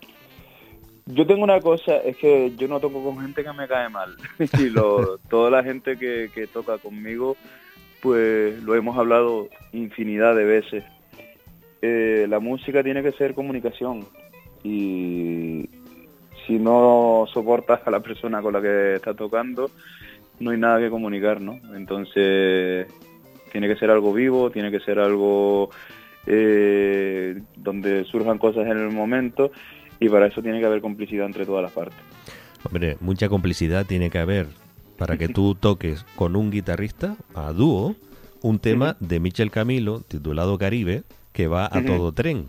Yo 1.06 1.26
tengo 1.26 1.42
una 1.42 1.60
cosa, 1.60 1.96
es 1.96 2.16
que 2.16 2.52
yo 2.56 2.68
no 2.68 2.78
toco 2.78 3.02
con 3.02 3.20
gente 3.20 3.42
que 3.42 3.52
me 3.52 3.66
cae 3.66 3.88
mal. 3.88 4.16
y 4.58 4.70
lo, 4.70 5.18
toda 5.30 5.50
la 5.50 5.64
gente 5.64 5.96
que, 5.96 6.30
que 6.34 6.46
toca 6.46 6.78
conmigo 6.78 7.36
pues 8.02 8.60
lo 8.64 8.74
hemos 8.74 8.98
hablado 8.98 9.48
infinidad 9.72 10.34
de 10.34 10.44
veces. 10.44 10.84
Eh, 11.80 12.26
la 12.28 12.40
música 12.40 12.82
tiene 12.82 13.02
que 13.02 13.12
ser 13.12 13.32
comunicación 13.32 14.06
y 14.64 15.68
si 16.52 16.58
no 16.58 17.24
soportas 17.32 17.80
a 17.86 17.90
la 17.90 18.00
persona 18.00 18.42
con 18.42 18.52
la 18.52 18.60
que 18.60 18.96
está 18.96 19.14
tocando, 19.14 19.70
no 20.38 20.50
hay 20.50 20.58
nada 20.58 20.80
que 20.80 20.90
comunicar, 20.90 21.40
¿no? 21.40 21.58
Entonces 21.74 22.86
tiene 23.50 23.68
que 23.68 23.76
ser 23.76 23.90
algo 23.90 24.12
vivo, 24.12 24.50
tiene 24.50 24.70
que 24.70 24.80
ser 24.80 24.98
algo 24.98 25.70
eh, 26.26 27.40
donde 27.56 28.04
surjan 28.04 28.36
cosas 28.36 28.66
en 28.66 28.78
el 28.78 28.90
momento 28.90 29.50
y 29.98 30.10
para 30.10 30.26
eso 30.26 30.42
tiene 30.42 30.60
que 30.60 30.66
haber 30.66 30.82
complicidad 30.82 31.24
entre 31.24 31.46
todas 31.46 31.62
las 31.62 31.72
partes. 31.72 31.98
Hombre, 32.64 32.98
mucha 33.00 33.30
complicidad 33.30 33.86
tiene 33.86 34.10
que 34.10 34.18
haber 34.18 34.48
para 34.98 35.16
que 35.16 35.28
tú 35.28 35.54
toques 35.58 36.04
con 36.16 36.36
un 36.36 36.50
guitarrista 36.50 37.16
a 37.34 37.52
dúo 37.52 37.96
un 38.42 38.58
tema 38.58 38.96
de 39.00 39.20
Michel 39.20 39.50
Camilo 39.50 40.02
titulado 40.06 40.58
Caribe 40.58 41.04
que 41.32 41.46
va 41.46 41.64
a 41.64 41.82
todo 41.82 42.12
tren. 42.12 42.48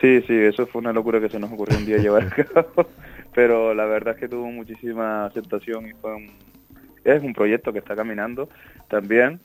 Sí, 0.00 0.22
sí, 0.26 0.34
eso 0.34 0.66
fue 0.66 0.80
una 0.80 0.92
locura 0.92 1.20
que 1.20 1.28
se 1.28 1.38
nos 1.38 1.50
ocurrió 1.52 1.76
un 1.76 1.86
día 1.86 1.98
llevar 1.98 2.24
a 2.24 2.30
cabo, 2.30 2.86
pero 3.34 3.74
la 3.74 3.84
verdad 3.84 4.14
es 4.14 4.20
que 4.20 4.28
tuvo 4.28 4.46
muchísima 4.46 5.26
aceptación 5.26 5.88
y 5.88 5.92
fue 5.92 6.14
un, 6.14 6.30
es 7.04 7.22
un 7.22 7.32
proyecto 7.32 7.72
que 7.72 7.80
está 7.80 7.96
caminando 7.96 8.48
también 8.88 9.40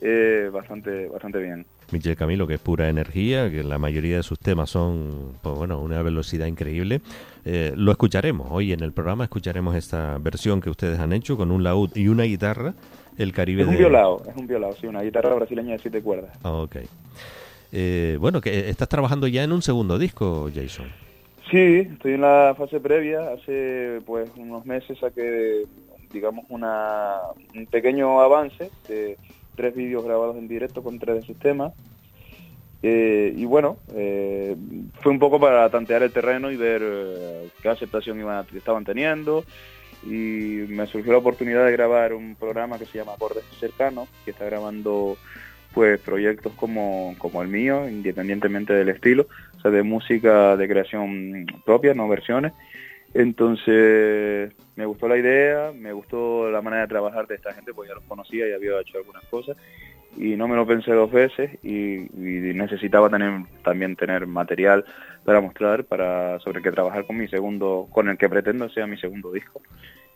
eh, 0.00 0.50
bastante, 0.52 1.08
bastante 1.08 1.38
bien. 1.38 1.66
Michel 1.90 2.16
Camilo, 2.16 2.46
que 2.46 2.54
es 2.54 2.60
pura 2.60 2.88
energía, 2.88 3.50
que 3.50 3.64
la 3.64 3.78
mayoría 3.78 4.18
de 4.18 4.22
sus 4.22 4.38
temas 4.38 4.70
son, 4.70 5.32
pues 5.42 5.56
bueno, 5.56 5.80
una 5.80 6.02
velocidad 6.02 6.46
increíble. 6.46 7.00
Eh, 7.44 7.72
lo 7.74 7.90
escucharemos 7.90 8.48
hoy 8.50 8.72
en 8.72 8.82
el 8.82 8.92
programa, 8.92 9.24
escucharemos 9.24 9.74
esta 9.74 10.18
versión 10.18 10.60
que 10.60 10.70
ustedes 10.70 10.98
han 11.00 11.12
hecho 11.12 11.36
con 11.36 11.50
un 11.50 11.64
laúd 11.64 11.96
y 11.96 12.08
una 12.08 12.24
guitarra, 12.24 12.74
el 13.16 13.32
Caribe. 13.32 13.62
Es 13.62 13.68
un 13.68 13.78
violado, 13.78 14.22
es 14.28 14.36
un 14.36 14.46
violado, 14.46 14.74
sí, 14.74 14.86
una 14.86 15.02
guitarra 15.02 15.34
brasileña 15.34 15.72
de 15.72 15.78
siete 15.78 16.02
cuerdas. 16.02 16.38
Ah, 16.42 16.52
ok. 16.52 16.76
Eh, 17.72 18.16
bueno, 18.20 18.40
que 18.40 18.68
estás 18.68 18.88
trabajando 18.88 19.26
ya 19.26 19.44
en 19.44 19.52
un 19.52 19.62
segundo 19.62 19.98
disco, 19.98 20.50
Jason. 20.54 20.86
Sí, 21.50 21.88
estoy 21.92 22.14
en 22.14 22.20
la 22.22 22.54
fase 22.56 22.80
previa. 22.80 23.32
Hace 23.32 24.00
pues 24.06 24.30
unos 24.36 24.66
meses 24.66 24.98
saqué, 24.98 25.64
digamos, 26.12 26.44
una, 26.48 27.16
un 27.54 27.66
pequeño 27.66 28.20
avance 28.20 28.70
de 28.88 29.16
tres 29.54 29.74
vídeos 29.74 30.04
grabados 30.04 30.36
en 30.36 30.48
directo 30.48 30.82
con 30.82 30.98
tres 30.98 31.16
de 31.16 31.22
sistemas. 31.22 31.72
Eh, 32.82 33.32
y 33.36 33.44
bueno, 33.44 33.78
eh, 33.94 34.56
fue 35.00 35.10
un 35.10 35.18
poco 35.18 35.40
para 35.40 35.68
tantear 35.68 36.02
el 36.04 36.12
terreno 36.12 36.50
y 36.50 36.56
ver 36.56 36.80
eh, 36.84 37.48
qué 37.60 37.68
aceptación 37.68 38.20
iban, 38.20 38.46
estaban 38.54 38.84
teniendo. 38.84 39.44
Y 40.04 40.64
me 40.68 40.86
surgió 40.86 41.12
la 41.12 41.18
oportunidad 41.18 41.66
de 41.66 41.72
grabar 41.72 42.12
un 42.12 42.36
programa 42.36 42.78
que 42.78 42.86
se 42.86 42.98
llama 42.98 43.14
Acordes 43.14 43.44
Cercanos, 43.58 44.08
que 44.24 44.30
está 44.30 44.44
grabando 44.44 45.16
pues 45.78 46.00
proyectos 46.00 46.52
como, 46.54 47.14
como 47.18 47.40
el 47.40 47.46
mío, 47.46 47.88
independientemente 47.88 48.72
del 48.72 48.88
estilo, 48.88 49.28
o 49.56 49.60
sea, 49.60 49.70
de 49.70 49.84
música 49.84 50.56
de 50.56 50.66
creación 50.66 51.46
propia, 51.64 51.94
no 51.94 52.08
versiones. 52.08 52.52
Entonces 53.14 54.52
me 54.74 54.86
gustó 54.86 55.06
la 55.06 55.18
idea, 55.18 55.70
me 55.72 55.92
gustó 55.92 56.50
la 56.50 56.62
manera 56.62 56.82
de 56.82 56.88
trabajar 56.88 57.28
de 57.28 57.36
esta 57.36 57.54
gente, 57.54 57.72
pues 57.72 57.88
ya 57.88 57.94
los 57.94 58.02
conocía 58.08 58.48
y 58.48 58.54
había 58.54 58.80
hecho 58.80 58.98
algunas 58.98 59.24
cosas 59.26 59.56
y 60.16 60.34
no 60.34 60.48
me 60.48 60.56
lo 60.56 60.66
pensé 60.66 60.90
dos 60.90 61.12
veces 61.12 61.48
y, 61.62 61.94
y, 61.94 62.54
necesitaba 62.54 63.08
tener 63.08 63.44
también 63.62 63.94
tener 63.94 64.26
material 64.26 64.84
para 65.24 65.40
mostrar 65.40 65.84
para 65.84 66.40
sobre 66.40 66.60
qué 66.60 66.72
trabajar 66.72 67.06
con 67.06 67.18
mi 67.18 67.28
segundo 67.28 67.86
con 67.92 68.08
el 68.08 68.18
que 68.18 68.28
pretendo 68.28 68.68
sea 68.70 68.88
mi 68.88 68.96
segundo 68.96 69.30
disco 69.30 69.60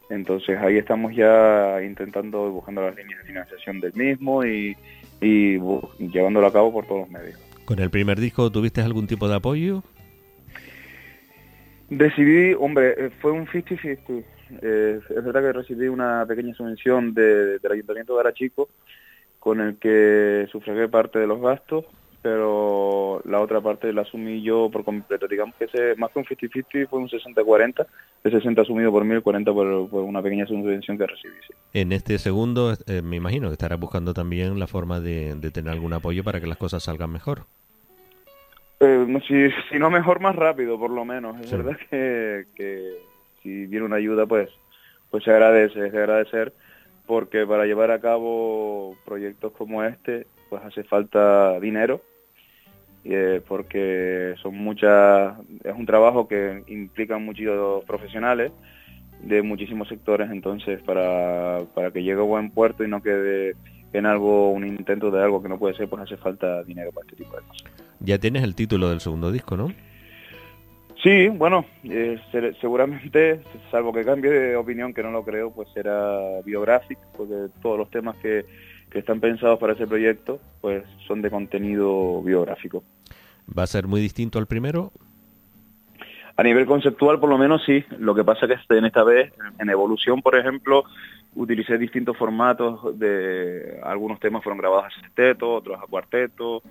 entonces 0.09 0.59
ahí 0.59 0.79
estamos 0.79 1.15
ya 1.15 1.81
intentando 1.83 2.51
buscando 2.51 2.81
las 2.81 2.97
líneas 2.97 3.21
de 3.21 3.27
financiación 3.27 3.81
del 3.81 3.93
mismo 3.93 4.45
y, 4.45 4.77
y 5.23 5.59
llevándolo 5.99 6.47
a 6.47 6.53
cabo 6.53 6.73
por 6.73 6.87
todos 6.87 7.03
los 7.03 7.11
medios. 7.11 7.39
Con 7.65 7.79
el 7.79 7.91
primer 7.91 8.19
disco 8.21 8.51
tuviste 8.51 8.81
algún 8.81 9.07
tipo 9.07 9.29
de 9.29 9.37
apoyo 9.37 9.83
Decidí, 11.93 12.55
hombre, 12.59 12.95
eh, 12.97 13.11
fue 13.21 13.33
un 13.33 13.47
50-50. 13.47 14.25
Eh, 14.63 14.99
es 15.11 15.25
verdad 15.25 15.43
que 15.43 15.53
recibí 15.53 15.89
una 15.89 16.25
pequeña 16.27 16.55
subvención 16.55 17.13
de, 17.13 17.59
del 17.59 17.73
Ayuntamiento 17.73 18.15
de 18.15 18.21
Arachico 18.21 18.71
con 19.39 19.61
el 19.61 19.77
que 19.77 20.49
sufragué 20.51 20.89
parte 20.89 21.19
de 21.19 21.27
los 21.27 21.43
gastos, 21.43 21.85
pero 22.23 23.21
la 23.25 23.41
otra 23.41 23.61
parte 23.61 23.93
la 23.93 24.03
asumí 24.03 24.43
yo 24.43 24.71
por 24.71 24.85
completo. 24.85 25.27
Digamos 25.27 25.57
que 25.57 25.65
ese, 25.65 25.97
más 25.97 26.13
que 26.13 26.21
un 26.21 26.25
50-50 26.25 26.89
fue 26.89 27.01
un 27.01 27.09
60-40, 27.09 27.87
el 28.23 28.33
60 28.33 28.63
asumido 28.63 28.93
por 28.93 29.05
mí, 29.05 29.15
el 29.15 29.23
40 29.23 29.53
por, 29.53 29.91
por 29.91 30.05
una 30.05 30.23
pequeña 30.23 30.47
subvención 30.47 30.97
que 30.97 31.07
recibí. 31.07 31.35
Sí. 31.47 31.53
En 31.75 31.93
este 31.93 32.19
segundo, 32.19 32.75
eh, 32.87 33.03
me 33.03 33.17
imagino 33.17 33.49
que 33.49 33.55
estarás 33.55 33.81
buscando 33.81 34.15
también 34.15 34.59
la 34.61 34.69
forma 34.69 35.01
de, 35.01 35.35
de, 35.35 35.51
tener 35.51 35.73
algún 35.73 35.93
apoyo 35.93 36.23
para 36.23 36.41
que 36.41 36.47
las 36.47 36.59
cosas 36.59 36.85
salgan 36.85 37.11
mejor. 37.11 37.43
Eh, 38.79 39.07
si, 39.27 39.51
si, 39.71 39.79
no 39.81 39.91
mejor, 39.91 40.21
más 40.21 40.37
rápido, 40.37 40.79
por 40.79 40.91
lo 40.91 41.05
menos. 41.05 41.41
Es 41.41 41.51
sí. 41.51 41.57
verdad 41.57 41.77
que, 41.91 42.47
que 42.55 42.99
si 43.43 43.67
viene 43.67 43.85
una 43.87 43.97
ayuda, 43.97 44.27
pues, 44.27 44.49
pues 45.11 45.25
se 45.25 45.33
agradece, 45.33 45.87
es 45.87 45.93
de 45.93 45.99
agradecer 45.99 46.53
porque 47.05 47.45
para 47.45 47.67
llevar 47.67 47.91
a 47.91 48.01
cabo 48.01 48.97
proyectos 49.05 49.53
como 49.53 49.83
este 49.83 50.27
pues 50.49 50.63
hace 50.65 50.85
falta 50.85 51.59
dinero 51.59 52.01
eh, 53.05 53.41
porque 53.47 54.35
son 54.43 54.57
muchas 54.57 55.35
es 55.65 55.75
un 55.75 55.87
trabajo 55.87 56.29
que 56.29 56.63
implica 56.69 57.19
muchos 57.19 57.85
profesionales 57.85 58.53
de 59.23 59.43
muchísimos 59.43 59.89
sectores 59.89 60.31
entonces 60.31 60.81
para, 60.83 61.63
para 61.75 61.91
que 61.91 62.03
llegue 62.03 62.21
a 62.21 62.25
buen 62.25 62.51
puerto 62.51 62.85
y 62.85 62.89
no 62.89 63.03
quede 63.03 63.55
en 63.93 64.07
algo 64.07 64.51
un 64.51 64.67
intento 64.67 65.11
de 65.11 65.23
algo 65.23 65.43
que 65.43 65.49
no 65.49 65.59
puede 65.59 65.75
ser 65.75 65.89
pues 65.89 66.03
hace 66.03 66.17
falta 66.17 66.63
dinero 66.65 66.93
para 66.93 67.07
este 67.07 67.17
tipo 67.17 67.37
de 67.37 67.43
cosas. 67.43 67.71
Ya 68.01 68.19
tienes 68.19 68.43
el 68.43 68.55
título 68.55 68.89
del 68.89 69.01
segundo 69.01 69.31
disco 69.31 69.57
no 69.57 69.73
Sí, 71.03 71.27
bueno, 71.27 71.65
eh, 71.83 72.21
seguramente, 72.61 73.41
salvo 73.73 73.93
que 73.93 74.05
cambie 74.05 74.31
de 74.31 74.57
opinión, 74.57 74.95
que 74.95 75.03
no 75.03 75.11
lo 75.11 75.25
creo, 75.25 75.51
pues 75.51 75.69
será 75.75 76.41
biográfico, 76.45 77.01
porque 77.17 77.49
todos 77.61 77.77
los 77.77 77.91
temas 77.91 78.15
que, 78.19 78.45
que, 78.93 78.99
están 78.99 79.21
pensados 79.21 79.59
para 79.59 79.73
ese 79.73 79.87
proyecto, 79.87 80.41
pues 80.61 80.85
son 81.07 81.23
de 81.23 81.31
contenido 81.31 82.23
biográfico. 82.23 82.83
¿Va 83.57 83.65
a 83.65 83.67
ser 83.67 83.87
muy 83.87 84.01
distinto 84.01 84.39
al 84.39 84.47
primero? 84.47 84.93
A 86.37 86.43
nivel 86.43 86.67
conceptual, 86.67 87.21
por 87.21 87.29
lo 87.29 87.39
menos 87.39 87.63
sí. 87.65 87.85
Lo 87.99 88.15
que 88.15 88.25
pasa 88.25 88.47
que 88.47 88.57
en 88.77 88.85
esta 88.85 89.05
vez, 89.05 89.33
en 89.59 89.69
evolución, 89.69 90.23
por 90.23 90.37
ejemplo, 90.37 90.85
utilicé 91.35 91.79
distintos 91.79 92.17
formatos 92.17 92.99
de 92.99 93.79
algunos 93.83 94.21
temas 94.21 94.43
fueron 94.43 94.59
grabados 94.59 94.87
a 94.87 95.01
sexteto, 95.01 95.55
otros 95.55 95.79
a 95.83 95.87
cuarteto, 95.87 96.63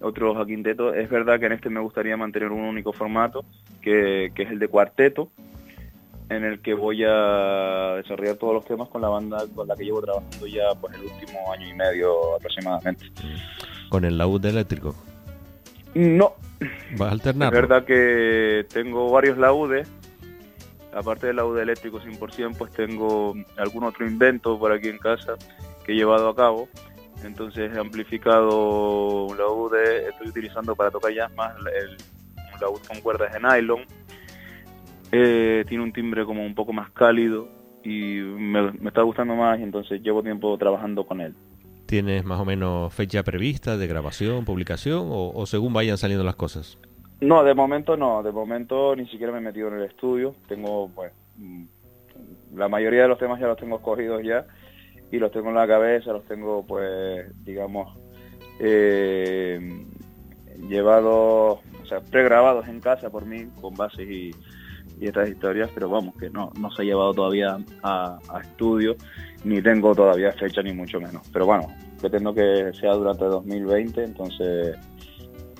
otros 0.00 0.36
a 0.36 0.46
quinteto. 0.46 0.92
Es 0.92 1.08
verdad 1.08 1.38
que 1.38 1.46
en 1.46 1.52
este 1.52 1.70
me 1.70 1.80
gustaría 1.80 2.16
mantener 2.16 2.50
un 2.50 2.62
único 2.62 2.92
formato, 2.92 3.44
que, 3.80 4.32
que, 4.34 4.42
es 4.42 4.50
el 4.50 4.58
de 4.58 4.68
cuarteto, 4.68 5.30
en 6.30 6.44
el 6.44 6.60
que 6.60 6.74
voy 6.74 7.02
a 7.04 7.94
desarrollar 7.96 8.36
todos 8.36 8.54
los 8.54 8.64
temas 8.64 8.88
con 8.88 9.00
la 9.00 9.08
banda 9.08 9.44
con 9.54 9.66
la 9.66 9.74
que 9.76 9.84
llevo 9.84 10.02
trabajando 10.02 10.46
ya 10.46 10.74
pues 10.80 10.94
el 10.94 11.02
último 11.02 11.52
año 11.52 11.68
y 11.68 11.74
medio 11.74 12.36
aproximadamente. 12.36 13.06
¿Con 13.88 14.04
el 14.04 14.18
laúd 14.18 14.44
eléctrico? 14.44 14.94
No. 15.94 16.34
¿Vas 16.96 17.08
a 17.08 17.12
alternar? 17.12 17.54
Es 17.54 17.60
verdad 17.60 17.84
que 17.84 18.66
tengo 18.72 19.10
varios 19.10 19.38
laúdes. 19.38 19.88
Aparte 20.92 21.28
del 21.28 21.36
laúd 21.36 21.58
eléctrico 21.58 22.00
100%, 22.00 22.56
pues 22.56 22.72
tengo 22.72 23.34
algún 23.56 23.84
otro 23.84 24.06
invento 24.06 24.58
por 24.58 24.72
aquí 24.72 24.88
en 24.88 24.98
casa 24.98 25.34
que 25.84 25.92
he 25.92 25.94
llevado 25.94 26.28
a 26.28 26.34
cabo 26.34 26.68
entonces 27.24 27.74
he 27.74 27.78
amplificado 27.78 29.24
un 29.26 29.36
laúd, 29.36 29.74
estoy 29.74 30.28
utilizando 30.28 30.76
para 30.76 30.90
tocar 30.90 31.12
jazz 31.12 31.32
más 31.34 31.54
el, 31.56 31.96
un 32.54 32.60
laúd 32.60 32.80
con 32.86 33.00
cuerdas 33.00 33.32
de 33.32 33.40
nylon, 33.40 33.84
eh, 35.12 35.64
tiene 35.68 35.84
un 35.84 35.92
timbre 35.92 36.24
como 36.24 36.44
un 36.44 36.54
poco 36.54 36.72
más 36.72 36.90
cálido 36.90 37.48
y 37.84 38.18
me, 38.20 38.72
me, 38.72 38.88
está 38.88 39.02
gustando 39.02 39.34
más 39.34 39.58
y 39.58 39.62
entonces 39.62 40.02
llevo 40.02 40.22
tiempo 40.22 40.56
trabajando 40.58 41.06
con 41.06 41.20
él. 41.20 41.34
¿Tienes 41.86 42.24
más 42.24 42.40
o 42.40 42.44
menos 42.44 42.92
fecha 42.92 43.22
prevista 43.22 43.76
de 43.76 43.86
grabación, 43.86 44.44
publicación 44.44 45.08
o, 45.10 45.30
o 45.34 45.46
según 45.46 45.72
vayan 45.72 45.96
saliendo 45.96 46.24
las 46.24 46.36
cosas? 46.36 46.78
No, 47.20 47.42
de 47.42 47.54
momento 47.54 47.96
no, 47.96 48.22
de 48.22 48.30
momento 48.30 48.94
ni 48.94 49.08
siquiera 49.08 49.32
me 49.32 49.38
he 49.38 49.42
metido 49.42 49.68
en 49.68 49.74
el 49.74 49.84
estudio, 49.84 50.34
tengo 50.46 50.90
pues 50.94 51.12
la 52.54 52.68
mayoría 52.68 53.02
de 53.02 53.08
los 53.08 53.18
temas 53.18 53.40
ya 53.40 53.46
los 53.46 53.56
tengo 53.56 53.76
escogidos 53.76 54.22
ya 54.22 54.46
y 55.10 55.18
los 55.18 55.32
tengo 55.32 55.48
en 55.48 55.54
la 55.54 55.66
cabeza, 55.66 56.12
los 56.12 56.24
tengo 56.26 56.64
pues, 56.66 57.26
digamos, 57.44 57.96
eh, 58.60 59.86
llevados, 60.68 61.60
o 61.82 61.86
sea, 61.86 62.00
pregrabados 62.00 62.68
en 62.68 62.80
casa 62.80 63.10
por 63.10 63.24
mí 63.24 63.46
con 63.60 63.74
bases 63.74 64.08
y, 64.08 64.30
y, 65.00 65.06
estas 65.06 65.28
historias, 65.28 65.70
pero 65.74 65.88
vamos, 65.88 66.14
que 66.16 66.30
no, 66.30 66.52
no 66.58 66.70
se 66.70 66.82
ha 66.82 66.84
llevado 66.84 67.14
todavía 67.14 67.58
a, 67.82 68.18
a 68.28 68.40
estudio, 68.40 68.96
ni 69.44 69.62
tengo 69.62 69.94
todavía 69.94 70.32
fecha 70.32 70.62
ni 70.62 70.72
mucho 70.72 71.00
menos. 71.00 71.22
Pero 71.32 71.46
bueno, 71.46 71.68
pretendo 72.00 72.34
que 72.34 72.70
sea 72.78 72.92
durante 72.94 73.24
2020, 73.24 74.04
entonces 74.04 74.76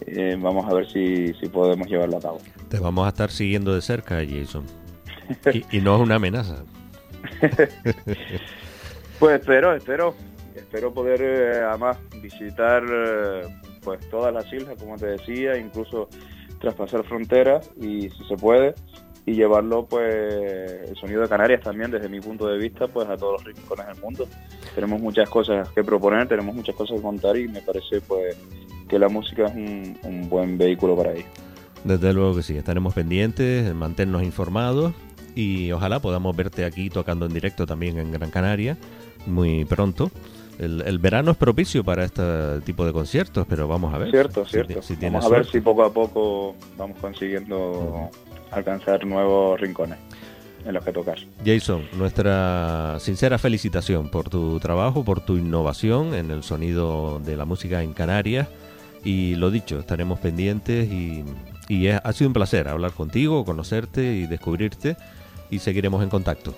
eh, 0.07 0.37
vamos 0.39 0.71
a 0.71 0.75
ver 0.75 0.87
si, 0.91 1.33
si 1.35 1.49
podemos 1.49 1.87
llevarlo 1.89 2.19
a 2.19 2.21
cabo. 2.21 2.39
Te 2.69 2.79
vamos 2.79 3.07
a 3.07 3.09
estar 3.09 3.31
siguiendo 3.31 3.75
de 3.75 3.83
cerca, 3.83 4.17
Jason. 4.17 4.65
y, 5.53 5.79
y 5.79 5.81
no 5.81 5.97
es 5.97 6.03
una 6.03 6.17
amenaza. 6.17 6.65
Pues 9.19 9.41
espero, 9.41 9.75
espero, 9.75 10.15
espero 10.55 10.95
poder 10.95 11.21
eh, 11.21 11.61
además 11.69 11.99
visitar 12.23 12.85
eh, 12.89 13.43
pues 13.83 14.09
todas 14.11 14.33
las 14.33 14.53
islas, 14.53 14.77
como 14.79 14.97
te 14.97 15.07
decía, 15.07 15.59
incluso 15.59 16.09
traspasar 16.61 17.03
fronteras 17.05 17.69
y 17.81 18.11
si 18.11 18.25
se 18.29 18.37
puede 18.37 18.77
y 19.29 19.35
llevarlo 19.35 19.85
pues 19.85 20.89
el 20.89 20.97
sonido 20.97 21.21
de 21.21 21.29
Canarias 21.29 21.61
también 21.61 21.91
desde 21.91 22.09
mi 22.09 22.19
punto 22.19 22.47
de 22.47 22.57
vista 22.57 22.89
pues 22.89 23.07
a 23.09 23.17
todos 23.17 23.35
los 23.35 23.45
rincones 23.45 23.87
del 23.87 24.01
mundo. 24.01 24.27
Tenemos 24.75 25.01
muchas 25.03 25.29
cosas 25.29 25.69
que 25.71 25.85
proponer, 25.85 26.27
tenemos 26.27 26.55
muchas 26.55 26.75
cosas 26.75 26.97
que 26.97 27.03
contar 27.03 27.37
y 27.37 27.47
me 27.47 27.61
parece 27.61 28.01
pues 28.01 28.37
que 28.89 28.99
la 28.99 29.11
música 29.11 29.45
es 29.45 29.55
un, 29.55 29.99
un 30.05 30.29
buen 30.31 30.57
vehículo 30.57 30.97
para 30.97 31.13
ello. 31.13 31.27
Desde 31.85 32.13
luego 32.15 32.37
que 32.37 32.43
sí, 32.43 32.57
estaremos 32.57 32.95
pendientes, 32.95 33.75
mantenernos 33.75 34.23
informados 34.23 34.95
y 35.35 35.73
ojalá 35.73 36.01
podamos 36.01 36.35
verte 36.35 36.65
aquí 36.65 36.89
tocando 36.89 37.27
en 37.27 37.35
directo 37.35 37.67
también 37.67 37.99
en 37.99 38.11
Gran 38.11 38.31
Canaria 38.31 38.79
muy 39.27 39.67
pronto. 39.67 40.11
El, 40.59 40.83
el, 40.87 40.99
verano 40.99 41.31
es 41.31 41.37
propicio 41.37 41.85
para 41.85 42.05
este 42.05 42.61
tipo 42.65 42.85
de 42.85 42.93
conciertos, 42.93 43.47
pero 43.49 43.69
vamos 43.69 43.95
a 43.95 43.99
ver. 43.99 44.11
Cierto, 44.11 44.45
cierto. 44.45 44.83
Si, 44.83 44.97
si 44.97 45.05
vamos 45.05 45.25
a 45.25 45.29
ver 45.29 45.47
si 45.47 45.61
poco 45.61 45.85
a 45.85 45.93
poco 45.93 46.57
vamos 46.77 46.99
consiguiendo 46.99 47.57
uh 47.57 47.95
-huh. 47.95 48.11
Alcanzar 48.51 49.05
nuevos 49.05 49.61
rincones 49.61 49.99
en 50.65 50.75
los 50.75 50.85
que 50.85 50.93
tocar. 50.93 51.19
Jason, 51.45 51.83
nuestra 51.97 52.97
sincera 53.01 53.39
felicitación 53.39 54.11
por 54.11 54.29
tu 54.29 54.59
trabajo, 54.61 55.05
por 55.05 55.21
tu 55.21 55.37
innovación 55.37 56.15
en 56.15 56.31
el 56.31 56.43
sonido 56.43 57.21
de 57.21 57.37
la 57.37 57.45
música 57.45 57.83
en 57.83 57.93
Canarias. 57.93 58.49
Y 59.05 59.37
lo 59.37 59.51
dicho, 59.51 59.79
estaremos 59.79 60.19
pendientes 60.19 60.91
y, 60.91 61.25
y 61.69 61.87
es, 61.87 62.01
ha 62.03 62.13
sido 62.13 62.29
un 62.29 62.35
placer 62.35 62.69
hablar 62.69 62.93
contigo, 62.93 63.45
conocerte 63.45 64.15
y 64.15 64.27
descubrirte 64.27 64.97
y 65.51 65.61
seguiremos 65.61 66.03
en 66.03 66.11
contacto. 66.11 66.55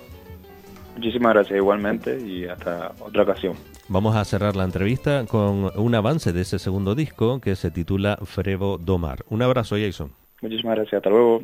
Muchísimas 0.95 1.33
gracias 1.33 1.57
igualmente 1.57 2.19
y 2.19 2.45
hasta 2.45 2.91
otra 2.99 3.23
ocasión. 3.23 3.55
Vamos 3.87 4.15
a 4.15 4.25
cerrar 4.25 4.55
la 4.55 4.63
entrevista 4.63 5.25
con 5.25 5.71
un 5.75 5.95
avance 5.95 6.33
de 6.33 6.41
ese 6.41 6.59
segundo 6.59 6.95
disco 6.95 7.39
que 7.39 7.55
se 7.55 7.71
titula 7.71 8.17
Frevo 8.23 8.77
Domar. 8.77 9.23
Un 9.29 9.41
abrazo, 9.41 9.75
Jason. 9.77 10.11
Muchísimas 10.41 10.75
gracias, 10.75 10.99
hasta 10.99 11.09
luego. 11.09 11.43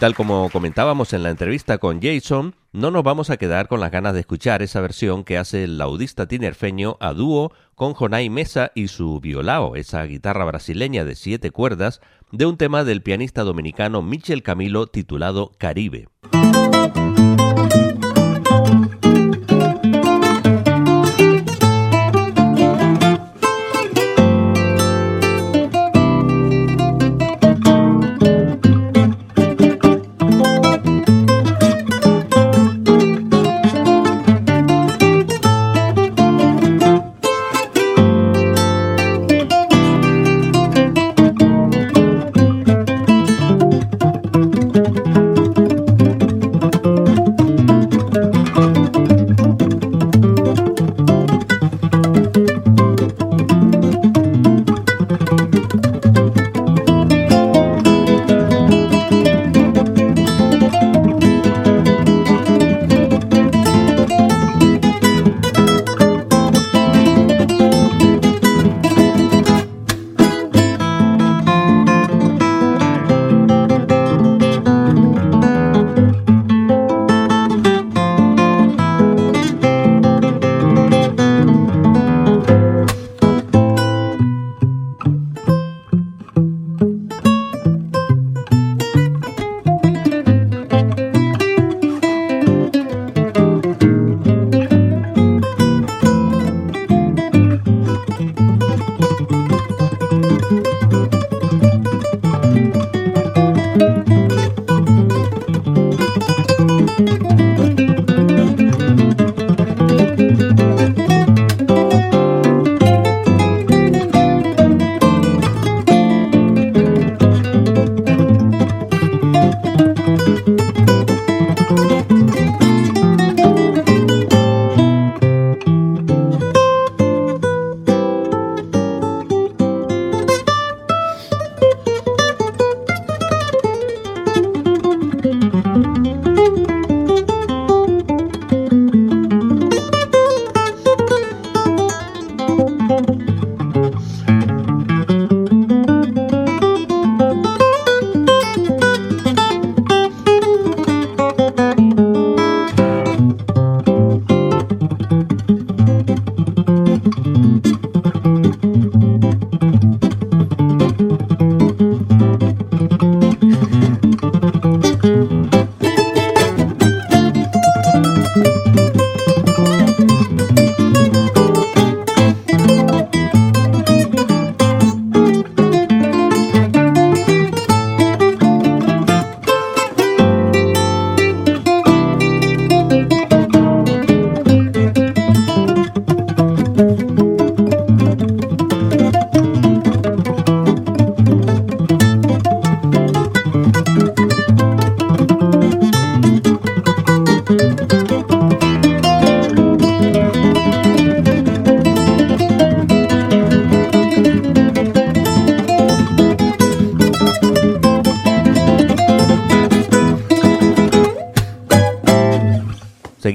Tal 0.00 0.14
como 0.14 0.48
comentábamos 0.48 1.12
en 1.12 1.22
la 1.22 1.28
entrevista 1.28 1.76
con 1.76 2.00
Jason, 2.00 2.54
no 2.72 2.90
nos 2.90 3.02
vamos 3.02 3.28
a 3.28 3.36
quedar 3.36 3.68
con 3.68 3.80
las 3.80 3.90
ganas 3.90 4.14
de 4.14 4.20
escuchar 4.20 4.62
esa 4.62 4.80
versión 4.80 5.24
que 5.24 5.36
hace 5.36 5.62
el 5.64 5.76
laudista 5.76 6.26
tinerfeño 6.26 6.96
a 7.00 7.12
dúo 7.12 7.52
con 7.74 7.92
Jonay 7.92 8.30
Mesa 8.30 8.72
y 8.74 8.88
su 8.88 9.20
violao, 9.20 9.76
esa 9.76 10.02
guitarra 10.04 10.46
brasileña 10.46 11.04
de 11.04 11.16
siete 11.16 11.50
cuerdas, 11.50 12.00
de 12.32 12.46
un 12.46 12.56
tema 12.56 12.82
del 12.82 13.02
pianista 13.02 13.42
dominicano 13.42 14.00
Michel 14.00 14.42
Camilo 14.42 14.86
titulado 14.86 15.52
Caribe. 15.58 16.08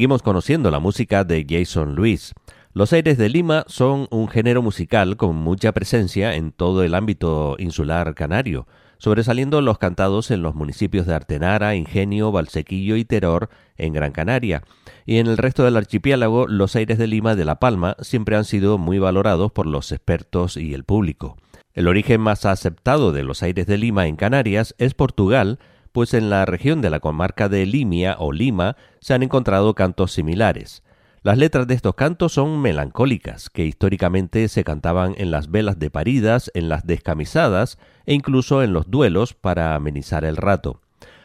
Seguimos 0.06 0.22
conociendo 0.22 0.70
la 0.70 0.78
música 0.78 1.24
de 1.24 1.48
Jason 1.50 1.96
Luis. 1.96 2.36
Los 2.74 2.94
Aires 2.94 3.18
de 3.18 3.28
Lima 3.28 3.64
son 3.66 4.08
un 4.12 4.28
género 4.28 4.62
musical 4.62 5.18
con 5.18 5.36
mucha 5.36 5.72
presencia 5.72 6.36
en 6.36 6.52
todo 6.52 6.84
el 6.84 6.94
ámbito 6.94 7.56
insular 7.58 8.14
canario, 8.14 8.68
sobresaliendo 9.00 9.62
los 9.62 9.80
cantados 9.80 10.30
en 10.30 10.44
los 10.44 10.54
municipios 10.54 11.08
de 11.08 11.16
Artenara, 11.16 11.74
Ingenio, 11.74 12.32
Valsequillo 12.32 12.98
y 12.98 13.04
Teror 13.04 13.50
en 13.78 13.94
Gran 13.94 14.12
Canaria. 14.12 14.62
Y 15.08 15.18
en 15.18 15.26
el 15.26 15.38
resto 15.38 15.64
del 15.64 15.76
archipiélago, 15.76 16.46
los 16.48 16.76
Aires 16.76 17.00
de 17.00 17.08
Lima 17.08 17.34
de 17.34 17.46
La 17.46 17.60
Palma 17.60 17.96
siempre 18.00 18.36
han 18.36 18.46
sido 18.46 18.78
muy 18.78 19.00
valorados 19.00 19.52
por 19.54 19.66
los 19.66 19.92
expertos 19.92 20.56
y 20.56 20.76
el 20.76 20.84
público. 20.84 21.36
El 21.74 21.88
origen 21.88 22.22
más 22.22 22.46
aceptado 22.46 23.12
de 23.12 23.24
los 23.24 23.42
Aires 23.42 23.66
de 23.66 23.80
Lima 23.80 24.06
en 24.06 24.18
Canarias 24.18 24.76
es 24.78 24.94
Portugal, 24.94 25.58
pues 25.96 26.14
en 26.14 26.30
la 26.30 26.44
región 26.44 26.82
de 26.82 26.90
la 26.90 27.00
comarca 27.00 27.48
de 27.48 27.66
Limia 27.66 28.18
o 28.20 28.34
Lima 28.34 28.76
se 29.00 29.14
han 29.14 29.24
encontrado 29.24 29.76
cantos 29.76 30.12
similares. 30.12 30.84
Las 31.24 31.38
letras 31.38 31.68
de 31.68 31.74
estos 31.74 31.96
cantos 31.96 32.34
son 32.34 32.62
melancólicas, 32.62 33.50
que 33.50 33.64
históricamente 33.64 34.50
se 34.50 34.66
cantaban 34.66 35.16
en 35.18 35.32
las 35.32 35.50
velas 35.50 35.80
de 35.80 35.90
paridas, 35.90 36.52
en 36.54 36.68
las 36.68 36.86
descamisadas 36.86 37.80
e 38.06 38.14
incluso 38.14 38.62
en 38.62 38.74
los 38.74 38.92
duelos 38.92 39.34
para 39.36 39.74
amenizar 39.74 40.26
el 40.26 40.36
rato. 40.36 40.82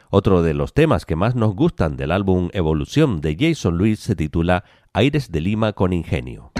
Otro 0.08 0.40
de 0.40 0.54
los 0.54 0.72
temas 0.72 1.04
que 1.04 1.16
más 1.16 1.34
nos 1.34 1.56
gustan 1.56 1.96
del 1.96 2.12
álbum 2.12 2.48
Evolución 2.52 3.20
de 3.20 3.36
Jason 3.36 3.76
Luis 3.76 3.98
se 3.98 4.14
titula 4.14 4.62
Aires 4.92 5.32
de 5.32 5.40
Lima 5.40 5.72
con 5.72 5.92
Ingenio. 5.92 6.52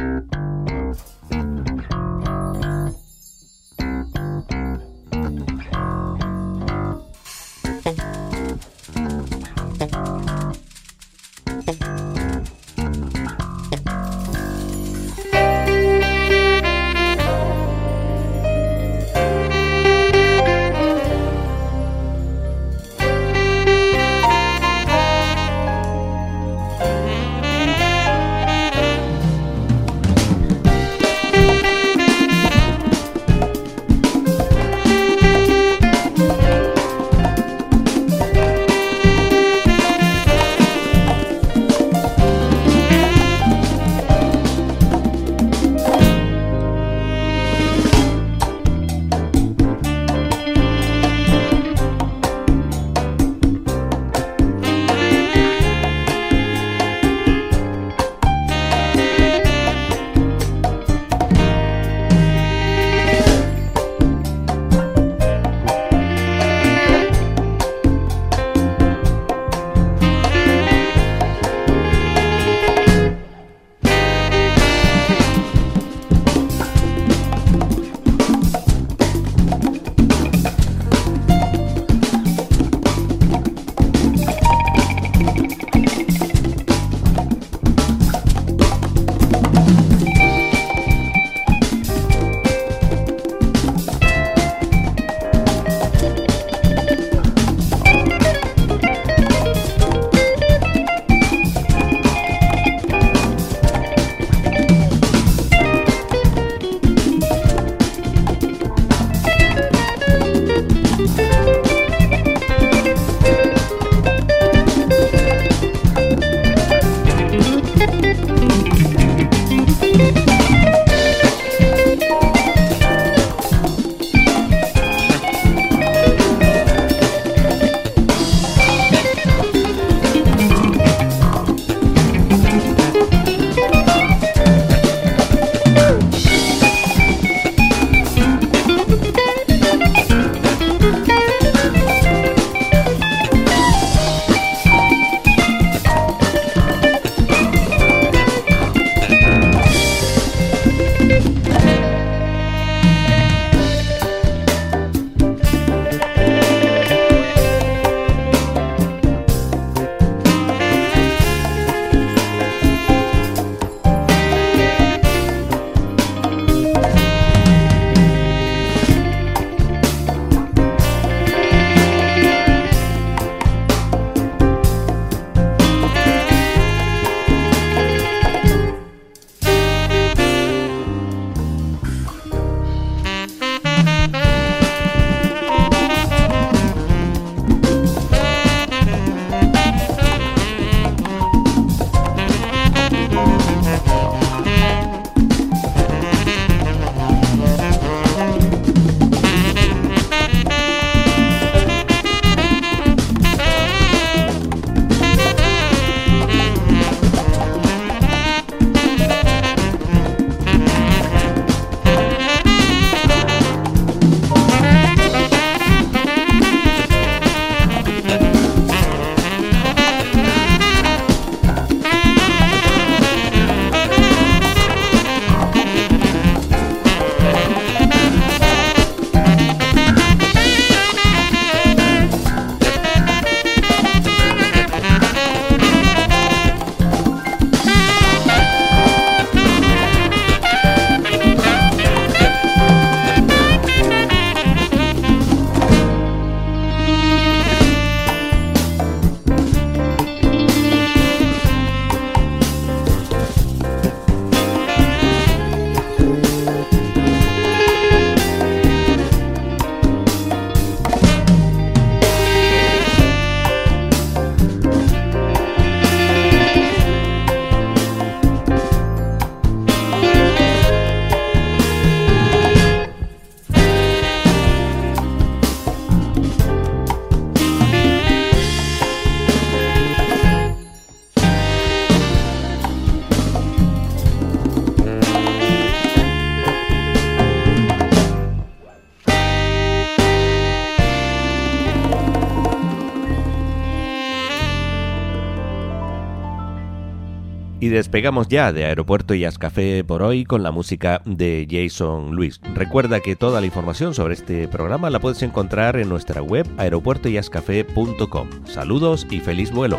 Despegamos 297.71 298.29
ya 298.29 298.53
de 298.53 298.65
Aeropuerto 298.65 299.15
y 299.15 299.25
Café 299.39 299.85
por 299.85 300.03
hoy 300.03 300.25
con 300.25 300.43
la 300.43 300.51
música 300.51 301.03
de 301.05 301.47
Jason 301.51 302.15
Luis. 302.15 302.41
Recuerda 302.55 303.01
que 303.01 303.17
toda 303.17 303.41
la 303.41 303.47
información 303.47 303.95
sobre 303.95 304.15
este 304.15 304.49
programa 304.49 304.91
la 304.91 305.01
puedes 305.01 305.23
encontrar 305.23 305.77
en 305.77 305.89
nuestra 305.89 306.23
web 306.23 306.47
aeropuertoyascafé.com. 306.59 308.29
Saludos 308.47 309.07
y 309.11 309.21
feliz 309.21 309.51
vuelo. 309.53 309.79